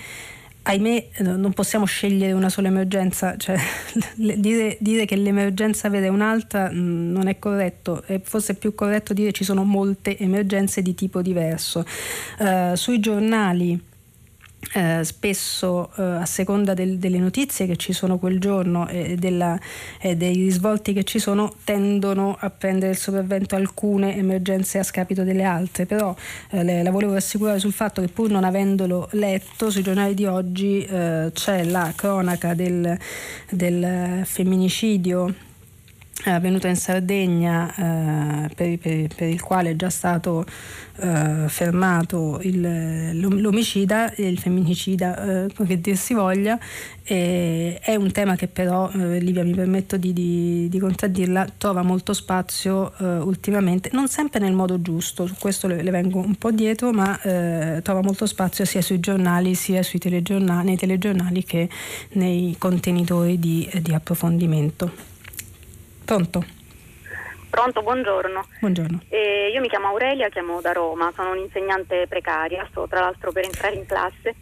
[0.68, 3.56] ahimè non possiamo scegliere una sola emergenza, cioè,
[4.16, 9.28] dire, dire, che l'emergenza vera un'altra mm, non è corretto, è forse più corretto dire
[9.28, 11.86] che ci sono molte emergenze di tipo diverso.
[12.40, 13.80] Uh, sui giornali
[14.74, 19.60] eh, spesso eh, a seconda del, delle notizie che ci sono quel giorno e, della,
[20.00, 25.24] e, dei risvolti che ci sono tendono a prendere il sopravvento alcune emergenze a scapito
[25.24, 25.86] delle altre.
[25.86, 26.16] Però
[26.52, 30.26] eh, le, la volevo rassicurare sul fatto che pur non avendolo letto sui giornali di
[30.26, 32.98] oggi eh, c'è la cronaca del,
[33.50, 35.34] del femminicidio
[36.24, 40.46] è venuto in Sardegna eh, per, per, per, il quale è già stato
[40.98, 46.58] eh, fermato il, l'omicida il femminicida, eh, che dir si voglia,
[47.04, 51.84] e è un tema che però, eh, Livia mi permetto di, di, di, contraddirla, trova
[51.84, 56.36] molto spazio eh, ultimamente, non sempre nel modo giusto, su questo le, le vengo un
[56.36, 61.44] po' dietro, ma eh, trova molto spazio sia sui giornali sia sui telegiornali, nei telegiornali
[61.44, 61.70] che
[62.14, 65.14] nei contenitori di, di approfondimento.
[66.06, 66.46] Pronto?
[67.50, 68.46] Pronto, buongiorno.
[68.60, 69.02] Buongiorno.
[69.10, 73.46] Eh, io mi chiamo Aurelia, chiamo da Roma, sono un'insegnante precaria, sto tra l'altro per
[73.46, 74.36] entrare in classe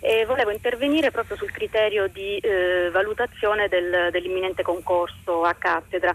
[0.00, 6.14] e volevo intervenire proprio sul criterio di eh, valutazione del, dell'imminente concorso a cattedra,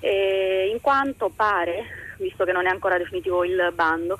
[0.00, 4.18] eh, in quanto pare, visto che non è ancora definitivo il bando,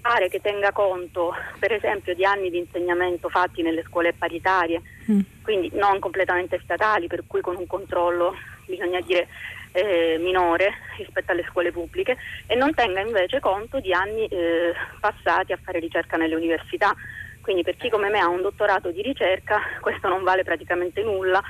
[0.00, 4.80] pare che tenga conto per esempio di anni di insegnamento fatti nelle scuole paritarie,
[5.10, 5.20] mm.
[5.42, 9.28] quindi non completamente statali, per cui con un controllo bisogna dire
[9.72, 12.16] eh, minore rispetto alle scuole pubbliche
[12.46, 16.94] e non tenga invece conto di anni eh, passati a fare ricerca nelle università.
[17.40, 21.42] Quindi per chi come me ha un dottorato di ricerca questo non vale praticamente nulla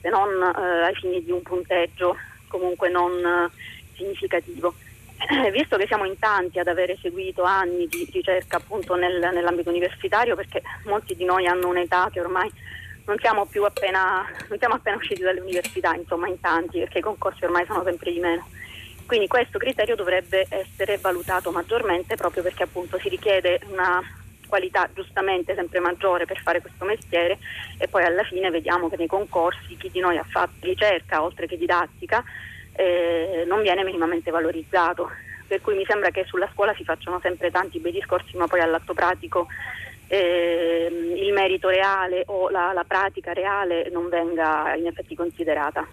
[0.00, 2.16] se non eh, ai fini di un punteggio
[2.48, 3.50] comunque non eh,
[3.96, 4.74] significativo.
[5.52, 10.34] Visto che siamo in tanti ad aver eseguito anni di ricerca appunto nel, nell'ambito universitario,
[10.34, 12.50] perché molti di noi hanno un'età che ormai
[13.10, 17.02] non siamo più appena, non siamo appena usciti dalle università, insomma in tanti, perché i
[17.02, 18.46] concorsi ormai sono sempre di meno.
[19.04, 24.00] Quindi questo criterio dovrebbe essere valutato maggiormente proprio perché appunto si richiede una
[24.46, 27.38] qualità giustamente sempre maggiore per fare questo mestiere
[27.78, 31.48] e poi alla fine vediamo che nei concorsi chi di noi ha fatto ricerca oltre
[31.48, 32.22] che didattica
[32.72, 35.10] eh, non viene minimamente valorizzato.
[35.48, 38.60] Per cui mi sembra che sulla scuola si facciano sempre tanti bei discorsi ma poi
[38.60, 39.48] all'atto pratico
[40.10, 45.86] eh, il merito reale o la, la pratica reale non venga in effetti considerata.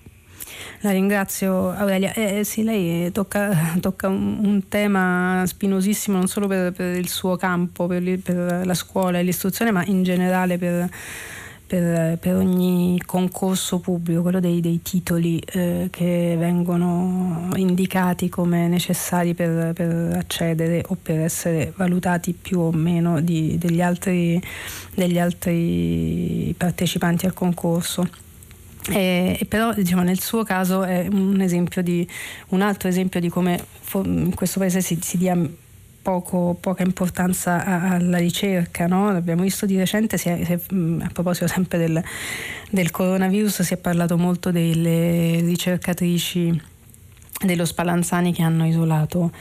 [0.82, 2.14] La ringrazio Aurelia.
[2.14, 7.36] Eh, sì, lei tocca, tocca un, un, tema spinosissimo non solo per, per il suo
[7.36, 10.90] campo, per, per, la scuola e l'istruzione, ma in generale per
[11.68, 19.34] per, per, ogni concorso pubblico, quello dei, dei titoli eh, che vengono indicati come necessari
[19.34, 24.42] per, per, accedere o per essere valutati più o meno di, degli, altri,
[24.96, 28.08] degli altri partecipanti al concorso.
[28.90, 32.08] E, però diciamo, nel suo caso è un, esempio di,
[32.50, 33.62] un altro esempio di come
[34.06, 35.38] in questo paese si, si dia
[36.08, 38.88] poco, poca importanza alla ricerca.
[38.88, 39.12] No?
[39.12, 40.60] L'abbiamo visto di recente, si è, si è,
[41.04, 42.02] a proposito sempre del,
[42.70, 46.76] del coronavirus, si è parlato molto delle ricercatrici
[47.40, 49.32] dello Spallanzani che hanno isolato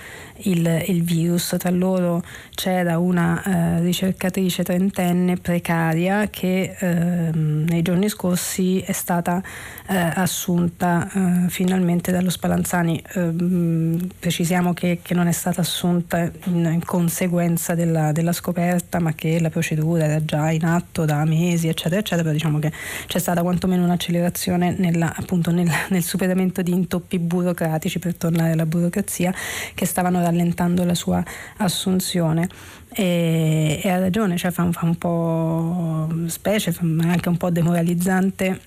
[0.40, 1.56] il, il virus.
[1.58, 2.22] Tra loro
[2.54, 9.42] c'era una eh, ricercatrice trentenne precaria che eh, nei giorni scorsi è stata
[9.88, 13.02] eh, assunta eh, finalmente dallo Spallanzani.
[13.14, 19.14] Ehm, precisiamo che, che, non è stata assunta in, in conseguenza della, della, scoperta, ma
[19.14, 22.22] che la procedura era già in atto da mesi, eccetera, eccetera.
[22.22, 22.70] Però diciamo che
[23.06, 28.66] c'è stata quantomeno un'accelerazione nella, appunto nel, nel superamento di intoppi burocratici per tornare alla
[28.66, 29.34] burocrazia
[29.74, 31.22] che stavano rallentando la sua
[31.58, 32.48] assunzione.
[32.92, 38.60] E, e ha ragione, cioè fa, fa un po' specie, ma anche un po' demoralizzante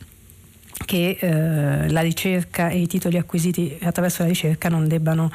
[0.86, 5.32] che eh, la ricerca e i titoli acquisiti attraverso la ricerca non debbano,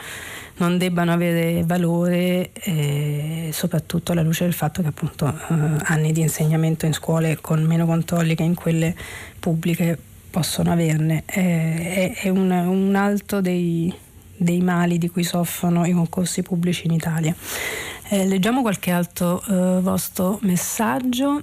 [0.56, 5.54] non debbano avere valore, eh, soprattutto alla luce del fatto che appunto eh,
[5.84, 8.94] anni di insegnamento in scuole con meno controlli che in quelle
[9.38, 9.98] pubbliche
[10.34, 11.22] possono averne.
[11.26, 13.94] è, è un, un altro dei,
[14.36, 17.32] dei mali di cui soffrono i concorsi pubblici in Italia.
[18.08, 21.40] Eh, leggiamo qualche altro eh, vostro messaggio.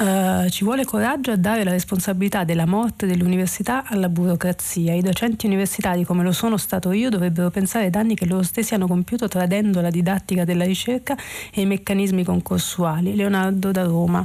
[0.00, 4.92] Uh, ci vuole coraggio a dare la responsabilità della morte dell'università alla burocrazia.
[4.92, 8.74] I docenti universitari, come lo sono stato io, dovrebbero pensare ai danni che loro stessi
[8.74, 11.16] hanno compiuto tradendo la didattica della ricerca
[11.52, 13.16] e i meccanismi concorsuali.
[13.16, 14.24] Leonardo da Roma.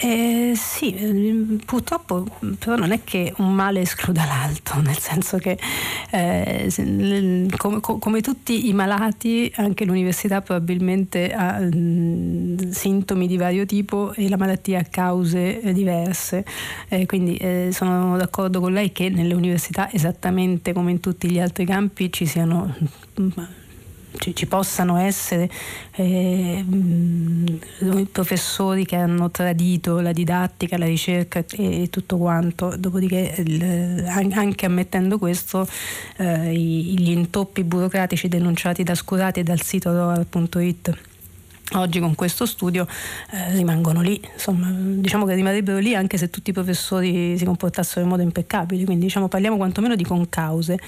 [0.00, 2.24] Eh, sì, ehm, purtroppo
[2.60, 5.58] però non è che un male escluda l'altro, nel senso che
[6.10, 13.66] eh, come, come, tutti i malati anche l'università probabilmente ha mh, mm, sintomi di vario
[13.66, 16.44] tipo e la malattia ha cause eh, diverse,
[16.88, 21.40] eh, quindi eh, sono d'accordo con lei che nelle università esattamente come in tutti gli
[21.40, 22.72] altri campi ci siano
[23.20, 23.28] mm,
[24.16, 25.48] ci, ci possano essere
[25.92, 26.64] eh,
[28.10, 34.66] professori che hanno tradito la didattica, la ricerca e, e tutto quanto, dopodiché il, anche
[34.66, 35.66] ammettendo questo
[36.16, 41.06] eh, gli intoppi burocratici denunciati da Scurati e dal sito roar.it
[41.72, 42.86] oggi con questo studio
[43.30, 48.00] eh, rimangono lì, insomma diciamo che rimarrebbero lì anche se tutti i professori si comportassero
[48.00, 50.78] in modo impeccabile, quindi diciamo parliamo quantomeno di concause.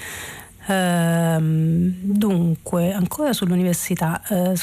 [0.71, 4.53] Ehm, dunque, ancora sull'università, eh,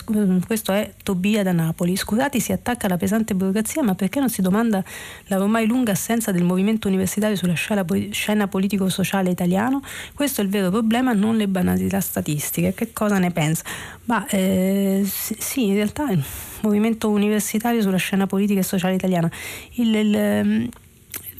[0.46, 1.96] questo è Tobia da Napoli.
[1.96, 4.82] Scurati si attacca alla pesante burocrazia, ma perché non si domanda
[5.26, 9.82] la ormai lunga assenza del movimento universitario sulla scena, scena politico-sociale italiano?
[10.14, 12.72] Questo è il vero problema, non le banalità statistiche.
[12.72, 13.64] Che cosa ne pensa?
[14.04, 16.24] Ma eh, sì, in realtà il
[16.62, 19.30] movimento universitario sulla scena politica e sociale italiana,
[19.72, 20.70] il, il,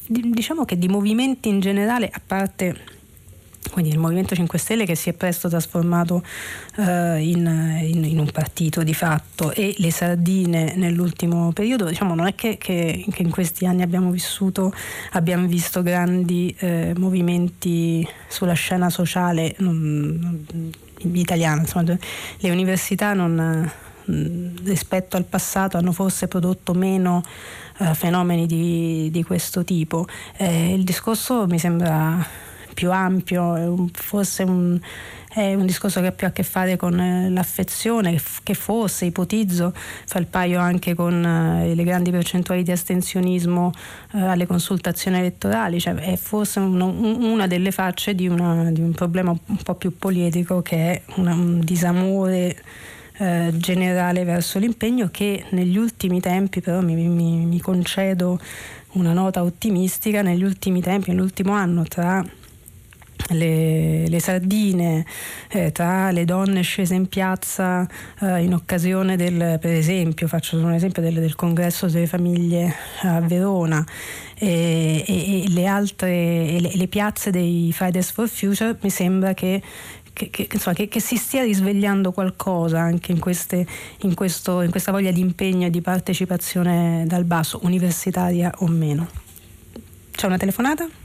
[0.05, 2.97] diciamo che di movimenti in generale, a parte
[3.71, 6.23] quindi il Movimento 5 Stelle che si è presto trasformato
[6.77, 7.45] eh, in,
[7.81, 12.57] in, in, un partito di fatto e le sardine nell'ultimo periodo, diciamo non è che,
[12.57, 14.73] che, che in questi anni abbiamo vissuto,
[15.11, 20.45] abbiamo visto grandi eh, movimenti sulla scena sociale non,
[21.13, 21.97] italiana, insomma,
[22.37, 23.71] le università non,
[24.63, 27.21] rispetto al passato hanno forse prodotto meno
[27.77, 30.07] eh, fenomeni di, di, questo tipo.
[30.37, 32.25] Eh, il discorso mi sembra
[32.79, 34.79] più ampio, forse un,
[35.27, 39.73] è un discorso che ha più a che fare con eh, l'affezione, che forse, ipotizzo,
[39.75, 43.73] fa il paio anche con eh, le grandi percentuali di astensionismo
[44.13, 49.31] eh, alle consultazioni elettorali, cioè è forse una delle facce di, una, di, un problema
[49.31, 52.63] un po' più politico che è una, un disamore
[53.19, 58.39] generale verso l'impegno che negli ultimi tempi, però mi, mi, mi concedo
[58.93, 62.23] una nota ottimistica, negli ultimi tempi, nell'ultimo anno tra
[63.29, 65.05] le, le, sardine
[65.49, 67.87] eh, tra le donne scese in piazza
[68.21, 73.19] eh, in occasione del, per esempio, faccio un esempio del, del congresso delle famiglie a
[73.21, 73.85] Verona
[74.35, 79.61] e, e, e le altre le, le, piazze dei Fridays for Future mi sembra che
[80.11, 83.65] che, che, insomma, che, si stia risvegliando qualcosa anche in, queste,
[84.01, 89.07] in, questo, in questa voglia di impegno e di partecipazione dal basso, universitaria o meno.
[90.11, 90.98] C'è una telefonata?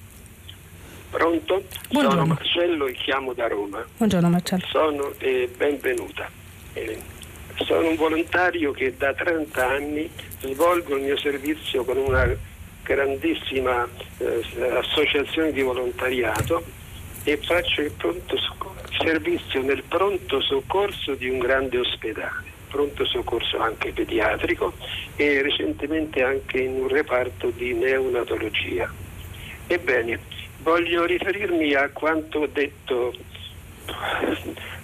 [1.15, 1.63] Pronto?
[1.91, 2.23] Buongiorno.
[2.23, 3.87] Sono Marcello e chiamo da Roma.
[3.99, 4.65] Buongiorno Marcello.
[4.67, 6.29] Sono eh, benvenuta.
[6.73, 6.99] Eh,
[7.65, 10.11] sono un volontario che da 30 anni
[10.41, 12.29] svolgo il mio servizio con una
[12.83, 13.87] grandissima
[14.19, 14.43] eh,
[14.77, 16.65] associazione di volontariato
[17.23, 18.37] e faccio il pronto
[18.99, 24.73] servizio nel pronto soccorso di un grande ospedale, pronto soccorso anche pediatrico
[25.15, 28.93] e recentemente anche in un reparto di neonatologia.
[29.69, 30.34] Ebbene,
[30.65, 33.15] voglio riferirmi a quanto detto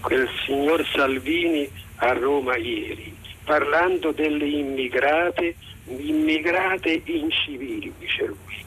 [0.02, 5.56] quel signor Salvini a Roma ieri, parlando delle immigrate,
[5.86, 8.64] immigrate incivili, dice lui,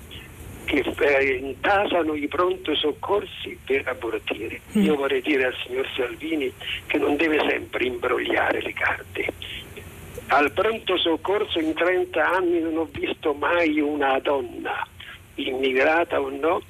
[0.66, 4.62] che intasano i pronto soccorsi per abortire.
[4.76, 4.82] Mm.
[4.82, 6.52] Io vorrei dire al signor Salvini
[6.88, 9.28] che non deve sempre imbrogliare le carte.
[10.28, 14.88] Al pronto soccorso in 30 anni non ho visto mai una donna,
[15.36, 16.62] immigrata o no,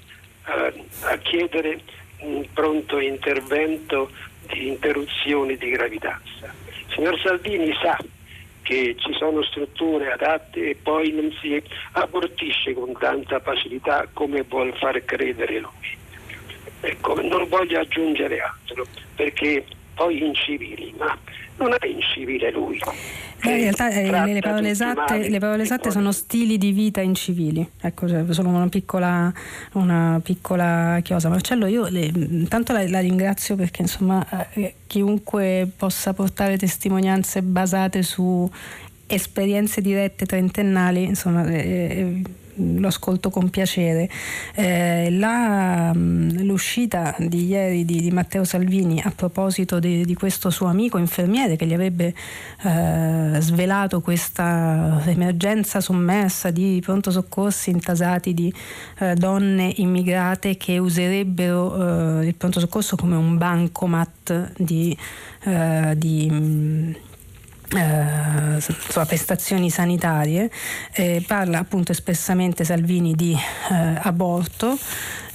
[0.44, 0.74] a,
[1.12, 1.82] a chiedere
[2.20, 4.10] un pronto intervento
[4.48, 6.54] di interruzione di gravidanza.
[6.90, 7.98] Signor Salvini sa
[8.62, 11.62] che ci sono strutture adatte e poi non si
[11.94, 16.02] abortisce con tanta facilità come vuol far credere lui.
[16.82, 18.86] Ecco, non voglio aggiungere altro
[19.16, 19.66] perché
[19.96, 21.18] poi incivili, ma
[21.58, 22.80] non è incivile lui.
[23.44, 27.68] Beh, in realtà eh, le, parole esatte, le, parole esatte, sono stili di vita incivili,
[27.82, 29.32] ecco, cioè, solo una piccola,
[29.74, 31.28] una piccola chiosa.
[31.30, 38.02] Marcello, io le, intanto la, la, ringrazio perché insomma eh, chiunque possa portare testimonianze basate
[38.02, 38.50] su
[39.08, 42.22] esperienze dirette trentennali, insomma, eh, eh
[42.56, 44.10] lo ascolto con piacere.
[44.56, 50.50] Eh, la, mm, l'uscita di ieri di, di, Matteo Salvini a proposito di, di, questo
[50.50, 52.14] suo amico infermiere che gli avrebbe
[52.64, 58.54] eh, svelato questa emergenza sommersa di pronto soccorsi intasati di
[59.00, 64.96] eh, donne immigrate che userebbero eh, il pronto soccorso come un bancomat di,
[65.44, 66.94] eh, di mm,
[67.76, 70.50] eh, insomma, prestazioni sanitarie,
[70.94, 74.78] eh, parla appunto espressamente Salvini di eh, aborto,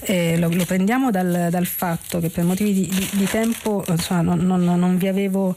[0.07, 4.39] lo, lo, prendiamo dal, dal, fatto che per motivi di, di, di tempo insomma, non,
[4.45, 5.55] non, non, vi avevo,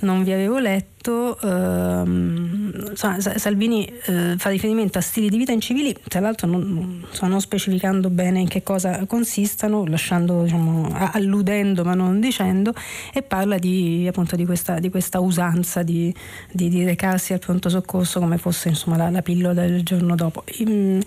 [0.00, 5.94] non, vi avevo, letto, ehm, insomma, Salvini eh, fa riferimento a stili di vita incivili,
[6.08, 12.18] tra l'altro non, insomma, specificando bene in che cosa consistano, lasciando, diciamo, alludendo ma non
[12.18, 12.72] dicendo,
[13.12, 16.14] e parla di, appunto, di, questa, di questa usanza di,
[16.50, 20.44] di, recarsi al pronto soccorso come fosse insomma, la, la pillola del giorno dopo.
[20.60, 21.02] In,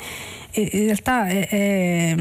[0.51, 2.15] in realtà è, è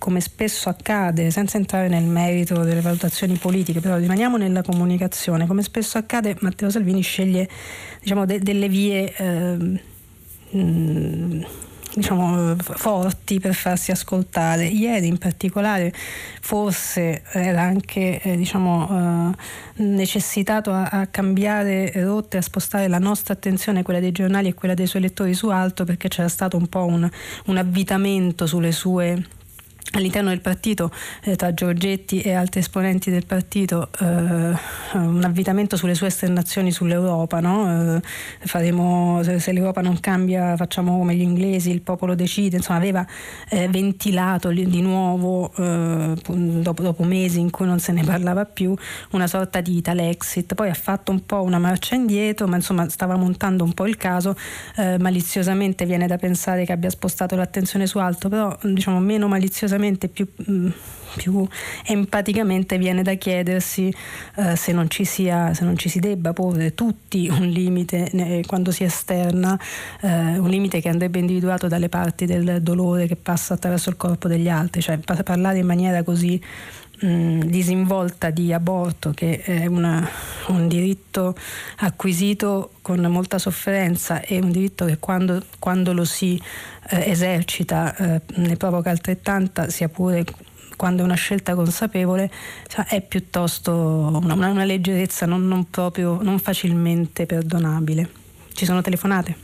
[0.00, 5.62] come spesso accade, senza entrare nel merito delle valutazioni politiche, però rimaniamo nella comunicazione, come
[5.62, 7.46] spesso accade Matteo Salvini sceglie
[8.00, 9.14] diciamo, de- delle vie...
[9.14, 9.88] Eh,
[11.92, 14.64] diciamo, forti per farsi ascoltare.
[14.64, 15.92] Ieri in particolare
[16.40, 19.34] forse era anche eh, diciamo,
[19.76, 24.54] eh, necessitato a, a, cambiare rotte, a spostare la nostra attenzione, quella dei giornali e
[24.54, 27.08] quella dei suoi lettori su altro perché c'era stato un po' un,
[27.46, 29.38] un avvitamento sulle sue
[29.92, 35.94] all'interno del partito eh, tra Giorgetti e altri esponenti del partito eh, un avvitamento sulle
[35.94, 37.96] sue esternazioni sull'Europa no?
[37.96, 38.02] eh,
[38.46, 43.04] faremo, se, se, l'Europa non cambia facciamo come gli inglesi il popolo decide insomma aveva
[43.48, 48.74] eh, ventilato di nuovo eh, dopo, dopo, mesi in cui non se ne parlava più
[49.10, 53.16] una sorta di Italexit poi ha fatto un po' una marcia indietro ma insomma stava
[53.16, 54.36] montando un po' il caso
[54.76, 59.78] eh, maliziosamente viene da pensare che abbia spostato l'attenzione su altro però diciamo meno maliziosamente
[59.80, 60.68] sicuramente più, mm,
[61.16, 61.46] più
[61.86, 63.92] empaticamente viene da chiedersi
[64.36, 68.70] eh, se, non sia, se, non ci si debba porre tutti un limite eh, quando
[68.70, 69.58] si esterna,
[70.02, 74.28] eh, un limite che andrebbe individuato dalle parti del dolore che passa attraverso il corpo
[74.28, 76.40] degli altri, cioè parlare in maniera così
[77.00, 80.08] mh, mm, disinvolta di aborto che è una,
[80.48, 81.34] un diritto
[81.78, 86.40] acquisito con molta sofferenza e un diritto che quando, quando lo si
[86.90, 90.24] eh, esercita eh, ne provoca altrettanta sia pure
[90.76, 92.30] quando è una scelta consapevole
[92.66, 93.72] cioè, è piuttosto
[94.22, 98.08] una, una leggerezza non, non, proprio, non facilmente perdonabile.
[98.54, 99.36] Ci sono telefonate?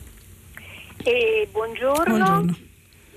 [1.05, 2.17] Eh, buongiorno.
[2.17, 2.57] buongiorno.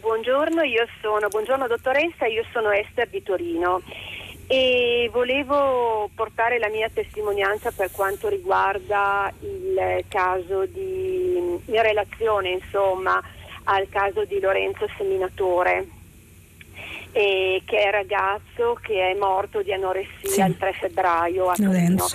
[0.01, 3.81] Buongiorno, io sono, buongiorno dottoressa, io sono Esther di Torino
[4.51, 13.21] e volevo portare la mia testimonianza per quanto riguarda il caso di, in relazione insomma
[13.65, 15.87] al caso di Lorenzo Seminatore
[17.11, 20.49] che è ragazzo che è morto di anoressia sì.
[20.49, 22.07] il 3 febbraio a Torino.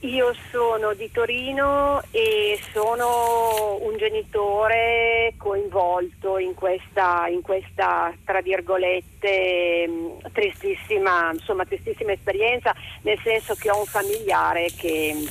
[0.00, 9.88] Io sono di Torino e sono un genitore coinvolto in questa, in questa tra virgolette,
[10.32, 15.26] tristissima, insomma, tristissima esperienza, nel senso che ho un familiare che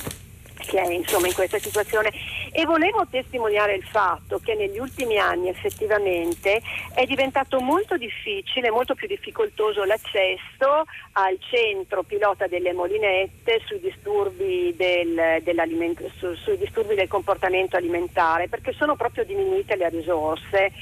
[0.56, 2.10] che è insomma in questa situazione.
[2.52, 6.60] E volevo testimoniare il fatto che negli ultimi anni effettivamente
[6.94, 14.74] è diventato molto difficile, molto più difficoltoso l'accesso al centro pilota delle molinette sui disturbi
[14.76, 15.42] del,
[16.18, 20.72] su, sui disturbi del comportamento alimentare perché sono proprio diminuite le risorse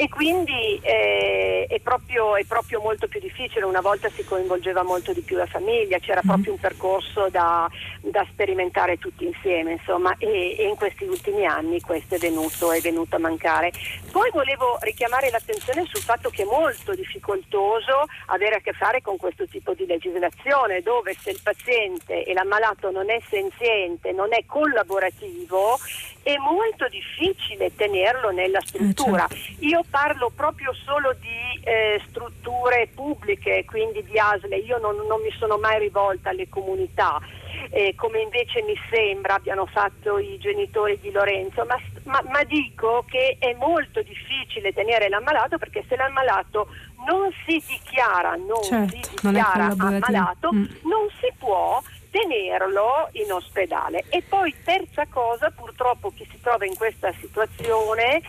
[0.00, 5.12] e quindi eh, è, proprio, è, proprio, molto più difficile, una volta si coinvolgeva molto
[5.12, 6.26] di più la famiglia, c'era mm.
[6.26, 7.70] proprio un percorso da,
[8.00, 12.80] da sperimentare tutti insieme insomma, e, e, in questi ultimi anni questo è venuto, è
[12.80, 13.72] venuto a mancare.
[14.10, 19.18] Poi volevo richiamare l'attenzione sul fatto che è molto difficoltoso avere a che fare con
[19.18, 24.46] questo tipo di legislazione dove se il paziente e l'ammalato non è senziente, non è
[24.46, 25.78] collaborativo,
[26.22, 29.26] è molto difficile tenerlo nella struttura.
[29.26, 29.64] Eh, certo.
[29.64, 35.32] Io parlo proprio solo di eh, strutture pubbliche, quindi di ASLE, io non, non mi
[35.38, 37.18] sono mai rivolta alle comunità.
[37.72, 43.04] Eh, come invece mi sembra abbiano fatto i genitori di Lorenzo, ma, ma, ma, dico
[43.08, 46.68] che è molto difficile tenere l'ammalato perché se l'ammalato
[47.06, 50.64] non si dichiara, non certo, si dichiara non ammalato, mm.
[50.82, 51.80] non si può
[52.10, 54.04] tenerlo in ospedale.
[54.08, 58.20] E poi terza cosa, purtroppo chi si trova in questa situazione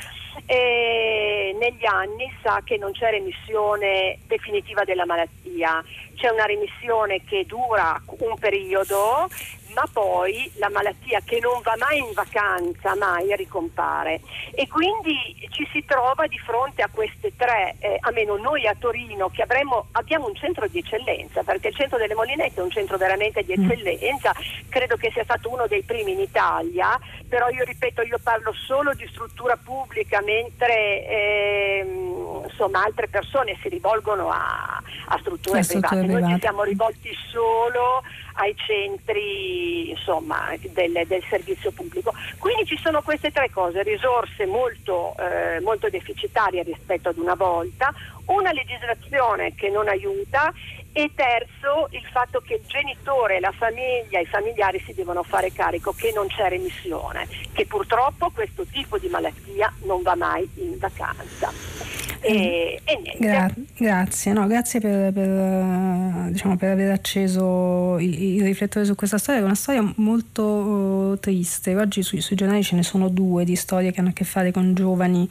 [0.45, 5.83] eh, negli anni sa che non c'è remissione definitiva della malattia,
[6.15, 9.27] c'è una remissione che dura un periodo
[9.73, 14.21] ma poi la malattia che non va mai in vacanza, mai ricompare.
[14.53, 19.29] E quindi ci si trova di fronte a queste tre, eh, almeno noi a Torino
[19.29, 22.97] che avremo, abbiamo un centro di eccellenza, perché il centro delle Molinette è un centro
[22.97, 23.69] veramente di mm.
[23.69, 24.33] eccellenza,
[24.69, 28.93] credo che sia stato uno dei primi in Italia, però io ripeto, io parlo solo
[28.93, 35.95] di struttura pubblica, mentre ehm, insomma, altre persone si rivolgono a, a strutture, private.
[35.95, 36.19] private.
[36.19, 38.03] Noi ci siamo rivolti solo
[38.33, 42.13] ai centri insomma, del, del, servizio pubblico.
[42.37, 47.93] Quindi ci sono queste tre cose, risorse molto, eh, molto deficitarie rispetto ad una volta,
[48.25, 50.53] una legislazione che non aiuta
[50.93, 55.93] e terzo il fatto che il genitore, la famiglia, i familiari si devono fare carico
[55.93, 62.10] che non c'è remissione, che purtroppo questo tipo di malattia non va mai in vacanza.
[62.23, 63.17] E, e niente.
[63.17, 69.17] Gra- grazie, no, grazie per, per, diciamo, per, aver acceso il, il, riflettore su questa
[69.17, 71.75] storia, è una storia molto uh, triste.
[71.75, 74.51] Oggi sui, sui, giornali ce ne sono due di storie che hanno a che fare
[74.51, 75.27] con giovani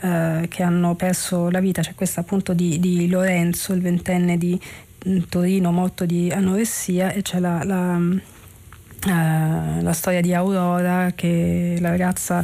[0.00, 1.82] uh, che hanno perso la vita.
[1.82, 4.58] C'è questa appunto di, di Lorenzo, il ventenne di
[5.08, 8.00] mm, Torino, morto di anoressia, e c'è la, la
[9.06, 12.42] Uh, la storia di Aurora, che la ragazza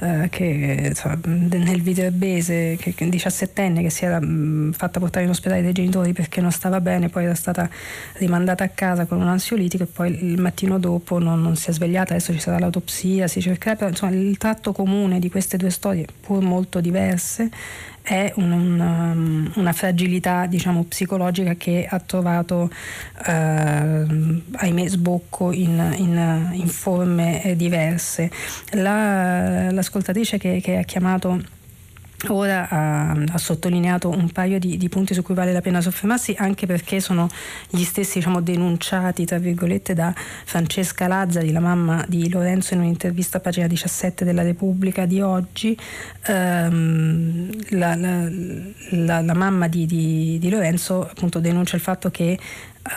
[0.00, 5.30] uh, che insomma, nel Viterbese, che, che 17enne, che si era mh, fatta portare in
[5.30, 7.70] ospedale dai genitori perché non stava bene, poi era stata
[8.14, 11.72] rimandata a casa con un ansiolitico e poi il mattino dopo non, non si è
[11.72, 15.70] svegliata, adesso ci sarà l'autopsia, si cercherà, però insomma il tratto comune di queste due
[15.70, 17.48] storie, pur molto diverse,
[18.04, 22.70] è un, una, um, una, fragilità diciamo, psicologica che ha trovato
[23.26, 28.30] eh, ahimè sbocco in, in, in forme diverse.
[28.72, 31.40] La, l'ascoltatrice che, che ha chiamato
[32.28, 36.34] Ora ha, ha, sottolineato un paio di, di, punti su cui vale la pena soffermarsi,
[36.38, 37.28] anche perché sono
[37.68, 39.24] gli stessi diciamo, denunciati
[39.94, 40.12] da
[40.44, 45.76] Francesca Lazzari, la mamma di Lorenzo, in un'intervista a pagina 17 della Repubblica di oggi.
[46.28, 48.28] Um, la, la,
[48.90, 52.38] la, la, mamma di, di, di Lorenzo appunto denuncia il fatto che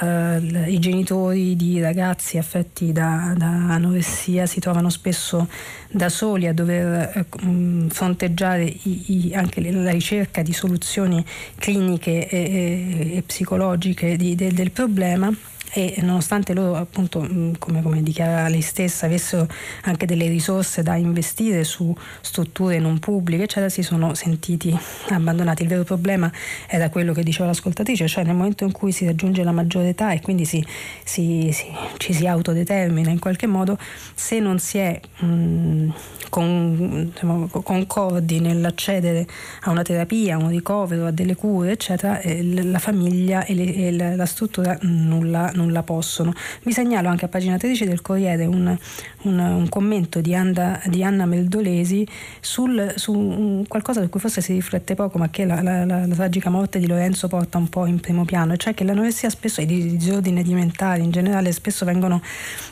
[0.02, 5.48] Uh, i genitori di ragazzi affetti da, da, anoressia si trovano spesso
[5.90, 12.38] da soli a dover uh, fronteggiare i, i, anche la ricerca di soluzioni cliniche e,
[12.38, 15.34] e, e psicologiche di, de, del problema
[15.78, 17.20] e nonostante loro appunto
[17.60, 19.48] come, come, dichiara lei stessa avessero
[19.84, 24.76] anche delle risorse da investire su strutture non pubbliche eccetera si sono sentiti
[25.10, 25.62] abbandonati.
[25.62, 26.32] Il vero problema
[26.68, 30.12] era quello che diceva l'ascoltatrice cioè nel momento in cui si raggiunge la maggiore età
[30.14, 30.66] e quindi si,
[31.04, 31.66] si, si,
[31.98, 33.78] ci si autodetermina in qualche modo
[34.16, 35.92] se non si è mh,
[36.30, 39.26] con, diciamo, concordi nell'accedere
[39.62, 43.74] a una terapia, a un ricovero, a delle cure, eccetera, eh, la famiglia e, le,
[43.74, 46.34] e la struttura nulla, nulla, possono.
[46.64, 48.78] Vi segnalo anche a pagina 13 del Corriere un,
[49.24, 52.08] un, un commento di, Anda, di, Anna Meldolesi
[52.40, 56.16] sul, su qualcosa su cui forse si riflette poco, ma che la, la, la, la,
[56.16, 59.64] tragica morte di Lorenzo porta un po' in primo piano, cioè che l'anoressia spesso e
[59.64, 62.22] i disordini alimentari in generale spesso vengono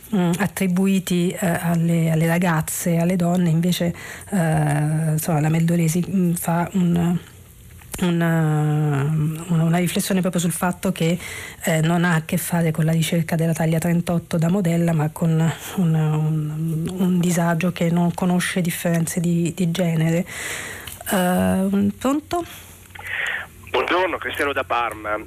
[0.10, 3.94] mh, attribuiti eh, alle, alle, ragazze, alle donne, invece
[4.30, 7.18] eh, insomma, la Meldolesi mh, fa un
[8.02, 9.10] una,
[9.48, 11.18] una, riflessione proprio sul fatto che
[11.64, 15.10] eh, non ha a che fare con la ricerca della taglia 38 da modella, ma
[15.12, 15.30] con
[15.76, 20.26] un, un, un disagio che non conosce differenze di, di genere.
[21.12, 22.44] Uh, pronto?
[23.70, 25.18] Buongiorno, Cristiano da Parma.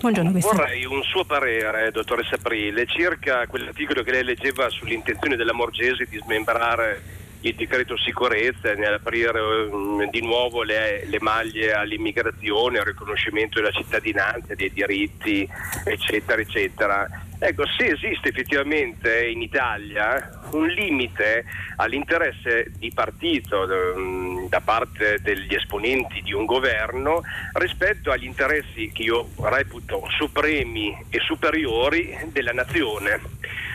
[0.00, 6.06] Buongiorno, Vorrei un suo parere, dottoressa Aprile, circa quell'articolo che lei leggeva sull'intenzione della Morgese
[6.08, 13.60] di smembrare il decreto sicurezza nell'aprire um, di nuovo le, le, maglie all'immigrazione, al riconoscimento
[13.60, 15.48] della cittadinanza, dei diritti,
[15.84, 17.08] eccetera, eccetera.
[17.38, 21.44] Ecco, se esiste effettivamente in Italia un limite
[21.76, 27.22] all'interesse di partito um, da parte degli esponenti di un governo
[27.52, 33.20] rispetto agli interessi che io reputo supremi e superiori della nazione,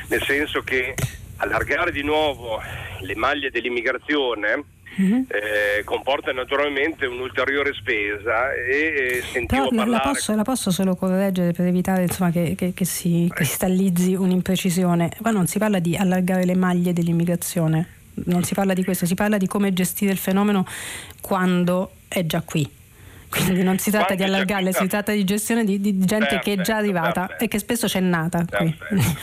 [0.08, 0.96] nel senso che
[1.42, 2.62] allargare di nuovo
[3.02, 5.22] le maglie dell'immigrazione Mm-hmm.
[5.30, 9.90] Eh, comporta naturalmente un'ulteriore spesa e sentivo Però parlare...
[9.90, 15.14] La posso, la posso solo correggere per evitare insomma, che, che, che, si cristallizzi un'imprecisione.
[15.22, 17.88] Qua non si parla di allargare le maglie dell'immigrazione,
[18.26, 20.66] non si parla di questo, si parla di come gestire il fenomeno
[21.22, 22.70] quando è già qui.
[23.32, 26.54] Quindi non si tratta di allargarle, si tratta di gestione di, di gente perfetto, che
[26.54, 27.44] è già arrivata perfetto.
[27.46, 28.76] e che spesso c'è nata qui.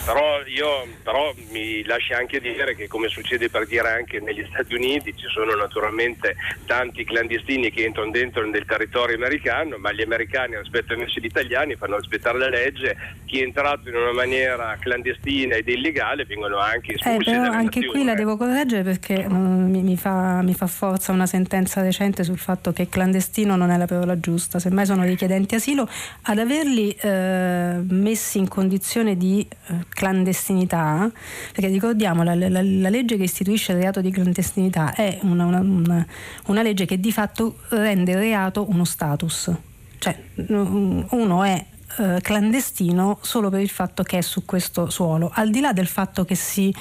[0.07, 4.75] Però io però mi lasci anche dire che come succede per dire anche negli Stati
[4.75, 10.57] Uniti ci sono naturalmente tanti clandestini che entrano dentro nel territorio americano, ma gli americani
[10.57, 15.57] rispetto ai nostri italiani fanno rispettare la legge, chi è entrato in una maniera clandestina
[15.57, 17.29] ed illegale vengono anche espulsi.
[17.29, 21.13] Eh, però anche qui la devo correggere perché um, mi, mi, fa, mi fa forza
[21.13, 25.55] una sentenza recente sul fatto che clandestino non è la parola giusta, semmai sono richiedenti
[25.55, 25.89] asilo,
[26.23, 31.11] ad averli eh, messi in condizione di eh, clandestinità,
[31.53, 35.61] perché ricordiamo la, la, la, legge che istituisce il reato di clandestinità è una, una,
[35.61, 36.07] una,
[36.47, 39.53] una legge che di fatto rende reato uno status,
[39.99, 40.17] cioè
[40.47, 41.65] uno è
[41.97, 45.87] eh, clandestino solo per il fatto che è su questo suolo, al di là del
[45.87, 46.73] fatto che si,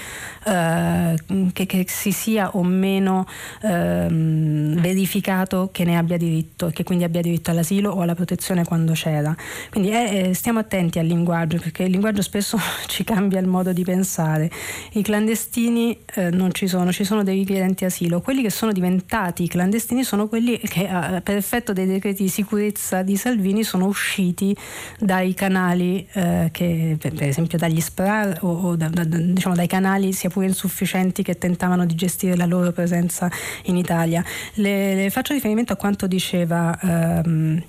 [0.45, 1.17] eh,
[1.53, 3.25] che, che si sia o meno
[3.61, 8.63] ehm, verificato che ne abbia diritto e che quindi abbia diritto all'asilo o alla protezione
[8.65, 9.35] quando c'era.
[9.71, 13.83] Quindi eh, stiamo attenti al linguaggio perché il linguaggio spesso ci cambia il modo di
[13.83, 14.51] pensare.
[14.93, 18.21] I clandestini eh, non ci sono, ci sono dei richiedenti asilo.
[18.21, 23.01] Quelli che sono diventati clandestini sono quelli che eh, per effetto dei decreti di sicurezza
[23.01, 24.55] di Salvini sono usciti
[24.99, 30.11] dai canali eh, che per esempio dagli SPRAR o, o da, da, diciamo dai canali
[30.11, 33.29] sia pure insufficienti che tentavano di gestire la loro presenza
[33.65, 34.23] in Italia.
[34.55, 37.63] Le, le faccio riferimento a quanto diceva ehm,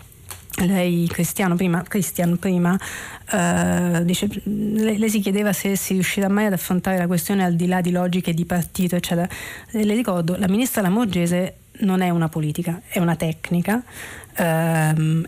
[0.66, 6.46] lei Cristiano prima, Christian prima uh, dice, lei, lei, si chiedeva se si riuscirà mai
[6.46, 9.28] ad affrontare la questione al di là di logiche di partito eccetera
[9.70, 14.42] le ricordo la ministra Lamorgese non è una politica è una tecnica uh,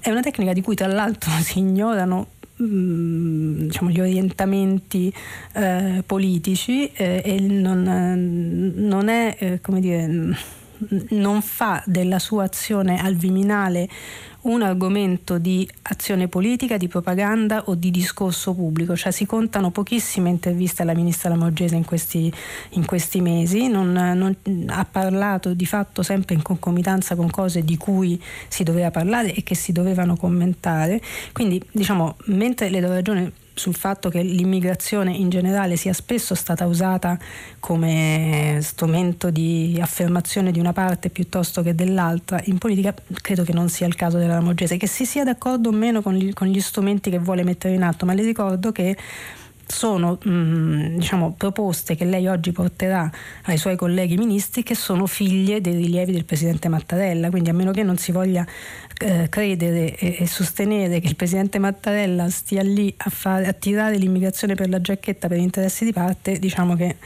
[0.01, 2.29] è una tecnica di cui tra l'altro si ignorano
[2.63, 5.13] mm, diciamo, gli orientamenti
[5.53, 10.37] eh, politici eh, e non, non è eh, come dire
[11.11, 13.89] non fa della sua azione al Viminale
[14.43, 20.31] un argomento di azione politica, di propaganda o di discorso pubblico, cioè si contano pochissime
[20.31, 22.33] interviste alla ministra Lamorgese in questi,
[22.71, 24.37] in questi mesi, non, non,
[24.69, 29.43] ha parlato di fatto sempre in concomitanza con cose di cui si doveva parlare e
[29.43, 31.01] che si dovevano commentare,
[31.33, 36.65] quindi diciamo mentre le do ragione sul fatto che l'immigrazione in generale sia spesso stata
[36.65, 37.19] usata
[37.61, 43.69] come strumento di affermazione di una parte piuttosto che dell'altra, in politica credo che non
[43.69, 46.61] sia il caso della Lamorgese, che si sia d'accordo o meno con gli, con gli
[46.61, 48.97] strumenti che vuole mettere in atto, ma le ricordo che
[49.71, 53.11] sono mh, mm, diciamo, proposte che lei oggi porterà
[53.45, 57.71] ai suoi colleghi ministri che sono figlie dei rilievi del Presidente Mattarella, quindi a meno
[57.71, 58.47] che non si voglia
[58.99, 63.97] eh, credere e, e, sostenere che il Presidente Mattarella stia lì a, fare, a tirare
[63.97, 66.97] l'immigrazione per la giacchetta per interessi di parte, diciamo che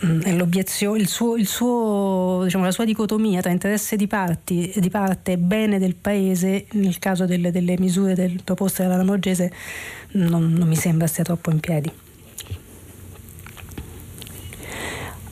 [0.00, 5.38] il suo, il suo, diciamo, la sua dicotomia tra interesse di, parti, di, parte e
[5.38, 9.52] bene del paese, nel caso delle, delle misure del, proposte dalla Lamorgese,
[10.12, 11.90] non, non mi sembra stia troppo in piedi.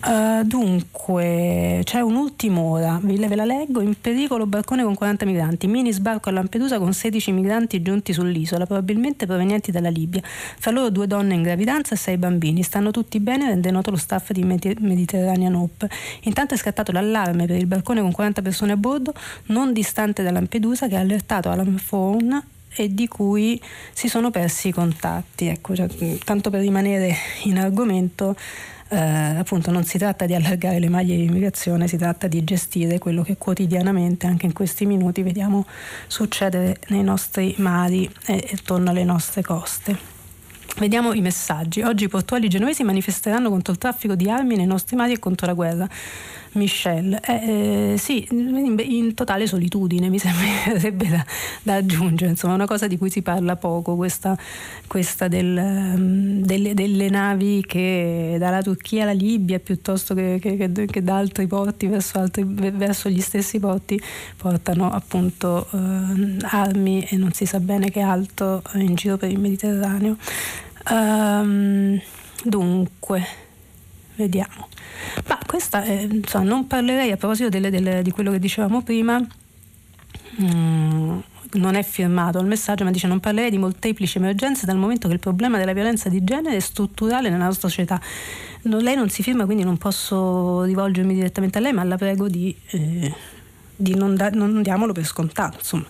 [0.06, 5.92] Uh, dunque, c'è un'ultima ora, ve la leggo, in pericolo barcone con 40 migranti, mini
[5.92, 11.08] sbarco a Lampedusa con 16 migranti giunti sull'isola, probabilmente provenienti dalla Libia, fra loro due
[11.08, 15.54] donne in gravidanza e sei bambini, stanno tutti bene, rende noto lo staff di Mediterranean
[15.56, 15.90] Hope.
[16.20, 19.12] Intanto è scattato l'allarme per il barcone con 40 persone a bordo,
[19.46, 22.44] non distante da Lampedusa, che ha allertato Alan Phone
[22.76, 23.60] e di cui
[23.92, 25.46] si sono persi i contatti.
[25.46, 25.88] Ecco, cioè,
[26.24, 27.12] tanto per rimanere
[27.44, 28.36] in argomento,
[28.88, 32.98] eh, appunto non si tratta di allargare le maglie di immigrazione, si tratta di gestire
[32.98, 35.66] quello che quotidianamente, anche in questi minuti, vediamo
[36.06, 40.14] succedere nei nostri mari e attorno alle nostre coste.
[40.78, 41.80] Vediamo i messaggi.
[41.80, 45.46] Oggi i portuali genovesi manifesteranno contro il traffico di armi nei nostri mari e contro
[45.46, 45.88] la guerra.
[46.56, 51.24] Michelle, eh, eh, sì, in, in, totale solitudine mi sembrerebbe da,
[51.62, 54.36] da, aggiungere, insomma, una cosa di cui si parla poco, questa,
[54.86, 60.86] questa del, um, delle, delle, navi che dalla Turchia alla Libia piuttosto che, che, che,
[60.86, 64.00] che da altri porti verso, altri, verso, gli stessi porti
[64.36, 69.38] portano appunto uh, armi e non si sa bene che altro in giro per il
[69.38, 70.16] Mediterraneo.
[70.90, 72.00] Um,
[72.42, 73.26] dunque,
[74.16, 74.68] vediamo.
[75.28, 79.24] Ma questa, è, insomma, non parlerei a proposito delle, delle, di quello che dicevamo prima.
[80.40, 81.18] Mm,
[81.52, 85.14] non è firmato il messaggio, ma dice non parlerei di molteplici emergenze dal momento che
[85.14, 88.00] il problema della violenza di genere è strutturale nella nostra società.
[88.62, 92.28] Non, lei non si firma, quindi non posso rivolgermi direttamente a lei, ma la prego
[92.28, 93.14] di, eh,
[93.74, 95.58] di non, da, non diamolo per scontato.
[95.58, 95.86] Insomma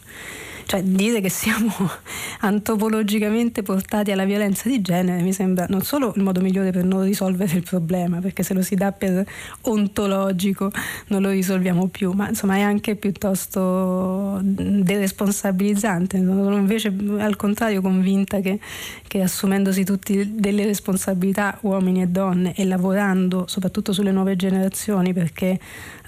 [0.66, 1.72] cioè dire che siamo
[2.40, 7.04] antropologicamente portati alla violenza di genere mi sembra non solo il modo migliore per non
[7.04, 9.24] risolvere il problema, perché se lo si dà per
[9.62, 10.72] ontologico
[11.08, 16.18] non lo risolviamo più, ma insomma è anche piuttosto deresponsabilizzante.
[16.18, 18.58] Sono invece al contrario convinta che,
[19.06, 25.58] che assumendosi tutti delle responsabilità uomini e donne e lavorando soprattutto sulle nuove generazioni perché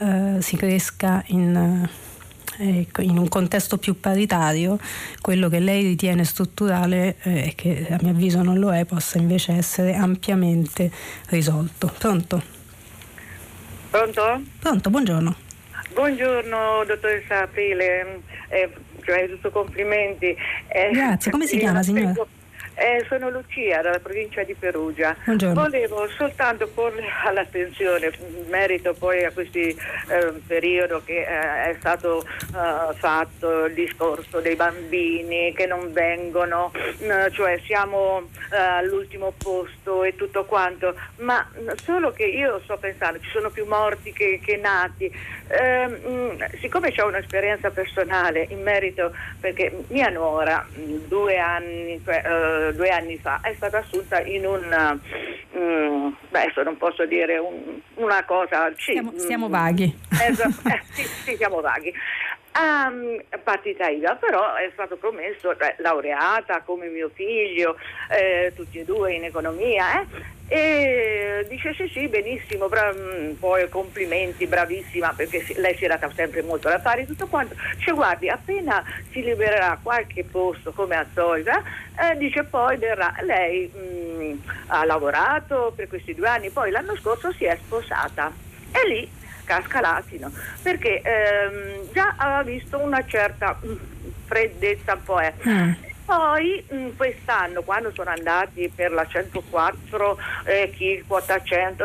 [0.01, 1.89] eh, si cresca in
[2.59, 4.79] in un contesto più paritario
[5.21, 9.19] quello che lei ritiene strutturale e eh, che a mio avviso non lo è possa
[9.19, 10.91] invece essere ampiamente
[11.29, 11.93] risolto.
[11.99, 12.43] Pronto?
[13.91, 14.43] Pronto?
[14.59, 15.37] Pronto, buongiorno.
[15.95, 18.71] Buongiorno dottoressa Aprile, eh,
[19.05, 20.37] di tutto complimenti.
[20.69, 22.15] Eh, Grazie, come si chiama signora?
[22.81, 25.17] Eh, sono Lucia dalla provincia di Perugia.
[25.25, 25.63] Buongiorno.
[25.63, 29.77] Volevo soltanto porre all'attenzione, in merito poi a questo eh,
[30.47, 37.29] periodo che eh, è stato eh, fatto il discorso dei bambini che non vengono, eh,
[37.33, 41.45] cioè siamo eh, all'ultimo posto e tutto quanto, ma
[41.83, 45.13] solo che io sto pensando, ci sono più morti che, che nati.
[45.49, 52.01] Ehm, siccome ho un'esperienza personale in merito, perché mia nuora due anni,
[52.73, 55.01] due anni fa è stata assunta in un,
[55.53, 58.71] um, beh, adesso non posso dire un, una cosa.
[58.77, 59.97] Sì, siamo, siamo vaghi.
[60.11, 61.93] Esatto, eh, sì, sì, siamo vaghi.
[62.59, 67.77] Um, partita IVA, però è stato promesso, cioè, laureata come mio figlio,
[68.11, 70.07] eh, tutti e due in economia, eh,
[70.51, 76.43] e dice sì sì benissimo bra- mm, poi complimenti bravissima perché lei si era sempre
[76.43, 77.55] molto da fare tutto quanto.
[77.79, 78.83] Cioè guardi appena
[79.13, 81.63] si libererà qualche posto come a Zoiva
[82.01, 86.97] eh, dice poi verrà lei mh, mm, ha lavorato per questi due anni poi l'anno
[86.97, 88.33] scorso si è sposata
[88.73, 89.11] e lì
[89.49, 90.31] casca l'asino
[90.63, 93.77] perché ehm, già aveva visto una certa mh, mm,
[94.27, 95.33] freddezza un po' è.
[95.49, 95.73] Mm
[96.09, 101.85] poi mh, mm, quest'anno, quando sono andati per la 104, eh, chi quota 100,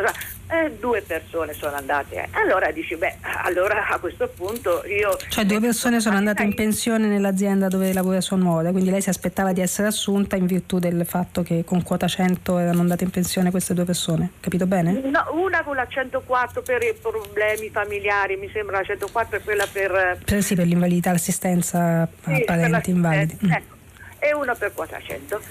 [0.54, 2.28] eh, due persone sono andate.
[2.32, 5.18] Allora dici, beh, allora a questo punto io...
[5.30, 9.10] Cioè due persone sono andate in pensione nell'azienda dove lavora sua nuova, quindi lei si
[9.10, 13.10] aspettava di essere assunta in virtù del fatto che con quota 100 erano andate in
[13.10, 15.02] pensione queste due persone, capito bene?
[15.04, 19.66] No, una con la 104 per i problemi familiari, mi sembra la 104 è quella
[19.72, 20.20] per...
[20.24, 23.38] per sì, per l'invalidità, l'assistenza sì, a parenti invalidi.
[23.42, 23.82] Ecco
[24.24, 25.42] e uno per 400.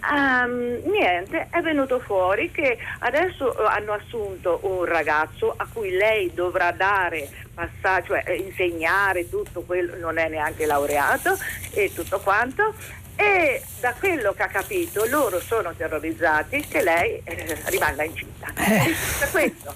[0.00, 5.90] Ah, um, niente, è venuto fuori che adesso eh, hanno assunto un ragazzo a cui
[5.90, 11.36] lei dovrà dare passaggio, cioè eh, insegnare tutto quello, non è neanche laureato
[11.72, 12.72] e tutto quanto.
[13.18, 18.46] E da quello che ha capito loro sono terrorizzati che lei eh, rimanga incinta.
[18.56, 18.94] Eh.
[19.20, 19.74] È questo.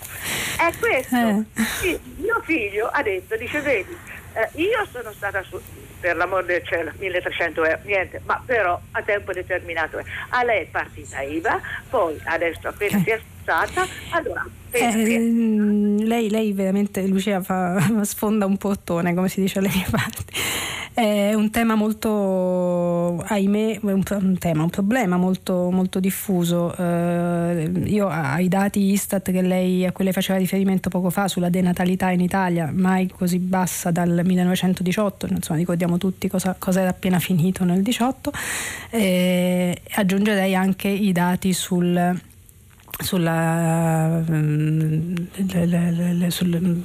[0.57, 1.17] È questo.
[1.17, 1.45] Eh.
[1.79, 3.97] Sì, mio figlio ha detto, dice vedi,
[4.33, 5.61] eh, io sono stata su,
[6.01, 10.03] per l'amor del cielo 1300 euro, niente, ma però a tempo determinato.
[10.31, 15.19] A lei è partita IVA, poi adesso appena si è sposata, allora eh,
[16.05, 20.25] lei, lei, veramente, Lucia, fa, sfonda un portone, come si dice alle mie parti.
[20.93, 26.75] È un tema molto, ahimè, un, un, tema, un problema molto, molto diffuso.
[26.77, 31.49] Eh, io ai dati Istat che lei, a cui lei faceva riferimento poco fa sulla
[31.49, 37.19] denatalità in Italia, mai così bassa dal 1918, insomma ricordiamo tutti cosa, cosa era appena
[37.19, 38.33] finito nel 18,
[38.91, 42.19] eh, aggiungerei anche i dati sul
[43.01, 46.83] sulla, le, le, le, sul,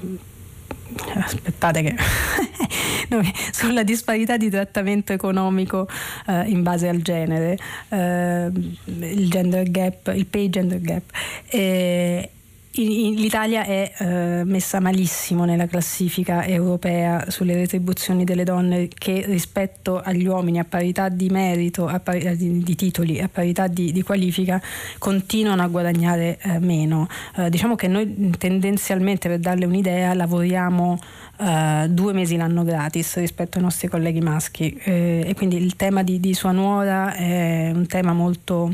[1.13, 1.95] aspettate che
[3.51, 5.87] sulla disparità di trattamento economico
[6.27, 7.57] eh, in base al genere
[7.89, 8.51] eh,
[8.85, 11.03] il gender gap il pay gender gap.
[11.47, 12.29] E,
[12.77, 20.25] L'Italia è eh, messa malissimo nella classifica europea sulle retribuzioni delle donne che rispetto agli
[20.25, 24.61] uomini a parità di merito, a parità di, di titoli, a parità di, di, qualifica
[24.97, 27.07] continuano a guadagnare eh, meno.
[27.37, 30.99] Eh, diciamo che noi tendenzialmente per darle un'idea lavoriamo
[31.39, 36.03] eh, due mesi l'anno gratis rispetto ai nostri colleghi maschi eh, e quindi il tema
[36.03, 38.73] di, di sua nuora è un tema molto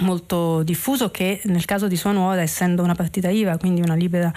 [0.00, 4.32] molto diffuso che nel caso di sua nuora essendo una partita IVA quindi una libera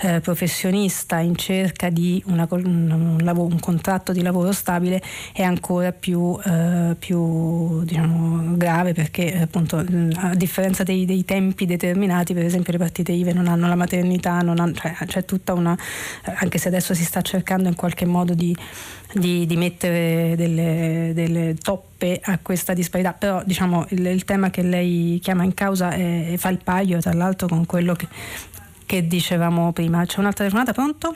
[0.00, 5.92] eh, professionista in cerca di una, un, lavoro, un, contratto di lavoro stabile è ancora
[5.92, 12.72] più, eh, più diciamo, grave perché appunto a differenza dei, dei, tempi determinati per esempio
[12.72, 15.76] le partite IVA non hanno la maternità hanno, cioè, c'è tutta una
[16.22, 18.56] anche se adesso si sta cercando in qualche modo di
[19.12, 21.54] di, di mettere delle, delle,
[22.00, 26.34] toppe a questa disparità, però diciamo il, il tema che lei chiama in causa è,
[26.38, 28.08] fa il paio tra l'altro con quello che,
[28.86, 30.04] che dicevamo prima.
[30.06, 31.14] C'è un'altra telefonata, pronto?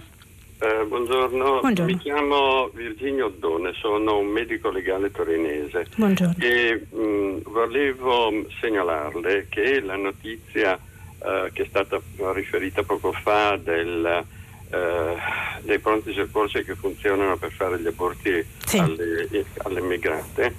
[0.58, 1.60] Eh, buongiorno.
[1.60, 1.92] buongiorno.
[1.92, 6.36] mi chiamo Virginio Oddone, sono un medico legale torinese buongiorno.
[6.38, 8.30] e mh, volevo
[8.60, 10.78] segnalarle che la notizia
[11.18, 12.00] eh, che è stata
[12.32, 14.24] riferita poco fa del
[14.70, 15.16] eh,
[15.62, 18.78] dei pronti soccorsi che funzionano per fare gli aborti sì.
[18.78, 19.28] alle,
[19.58, 20.54] alle, immigrate,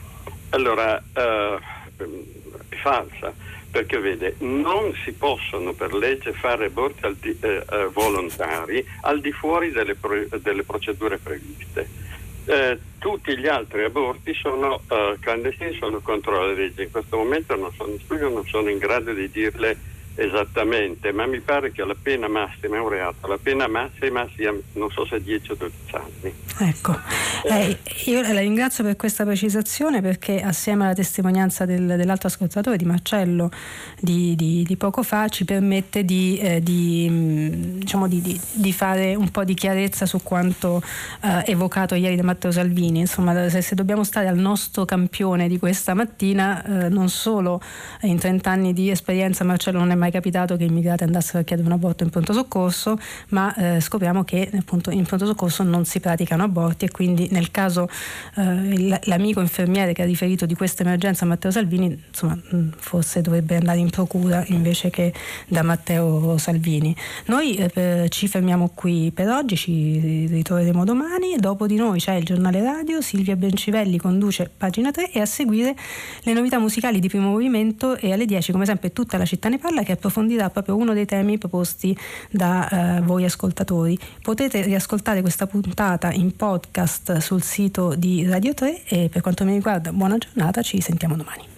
[0.55, 1.59] allora eh,
[1.97, 3.33] è falsa,
[3.69, 9.19] perché vede, non si possono per legge fare aborti al di, eh, eh volontari al
[9.19, 12.03] di fuori delle, pro, delle procedure previste.
[12.45, 16.83] Eh, tutti gli altri aborti sono uh, clandestini, sono contro la legge.
[16.83, 19.77] In questo momento non sono in studio, non sono in grado di dirle
[20.15, 24.53] esattamente, ma mi pare che la pena massima è un reato, la pena massima sia
[24.73, 26.33] non so se 10 o 12 anni.
[26.57, 26.97] Ecco,
[27.43, 32.85] eh, io la ringrazio per questa precisazione perché assieme alla testimonianza del, dell'altro ascoltatore di
[32.85, 33.51] Marcello
[33.99, 38.39] di, di, di poco fa ci permette di, eh, mm, diciamo di,
[38.71, 40.81] fare un po' di chiarezza su quanto
[41.21, 45.59] eh, evocato ieri da Matteo Salvini, insomma se, se, dobbiamo stare al nostro campione di
[45.59, 47.61] questa mattina, eh, non solo
[48.01, 51.39] in 30 anni di esperienza Marcello non è mai mai capitato che i immigrati andassero
[51.39, 52.97] a chiedere un aborto in pronto soccorso,
[53.29, 57.49] ma eh, scopriamo che appunto, in pronto soccorso non si praticano aborti e quindi nel
[57.49, 57.89] caso
[58.35, 63.21] eh, l'amico infermiere che ha riferito di questa emergenza a Matteo Salvini, insomma, mm, forse
[63.21, 65.13] dovrebbe andare in procura invece che
[65.47, 66.95] da Matteo Salvini.
[67.25, 72.25] Noi eh, ci fermiamo qui per oggi, ci ritroveremo domani, dopo di noi c'è il
[72.25, 75.75] giornale radio, Silvia Bencivelli conduce pagina 3 e a seguire
[76.21, 79.57] le novità musicali di primo movimento e alle 10 come sempre tutta la città ne
[79.57, 81.97] parla che approfondirà proprio uno dei temi proposti
[82.29, 83.97] da eh, voi ascoltatori.
[84.21, 89.53] Potete riascoltare questa puntata in podcast sul sito di Radio 3 e per quanto mi
[89.53, 91.53] riguarda buona giornata, ci sentiamo domani.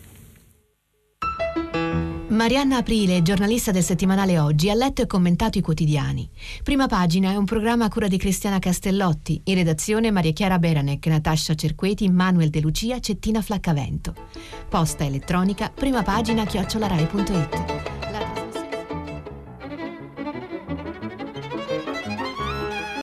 [2.30, 6.30] Marianna Aprile, giornalista del settimanale Oggi, ha letto e commentato i quotidiani.
[6.62, 11.08] Prima pagina è un programma a cura di Cristiana Castellotti, in redazione Maria Chiara Beranec,
[11.08, 14.14] Natascia Cerqueti, Manuel De Lucia, Cettina Flaccavento.
[14.68, 18.07] Posta elettronica, prima pagina chiocciolarai.it.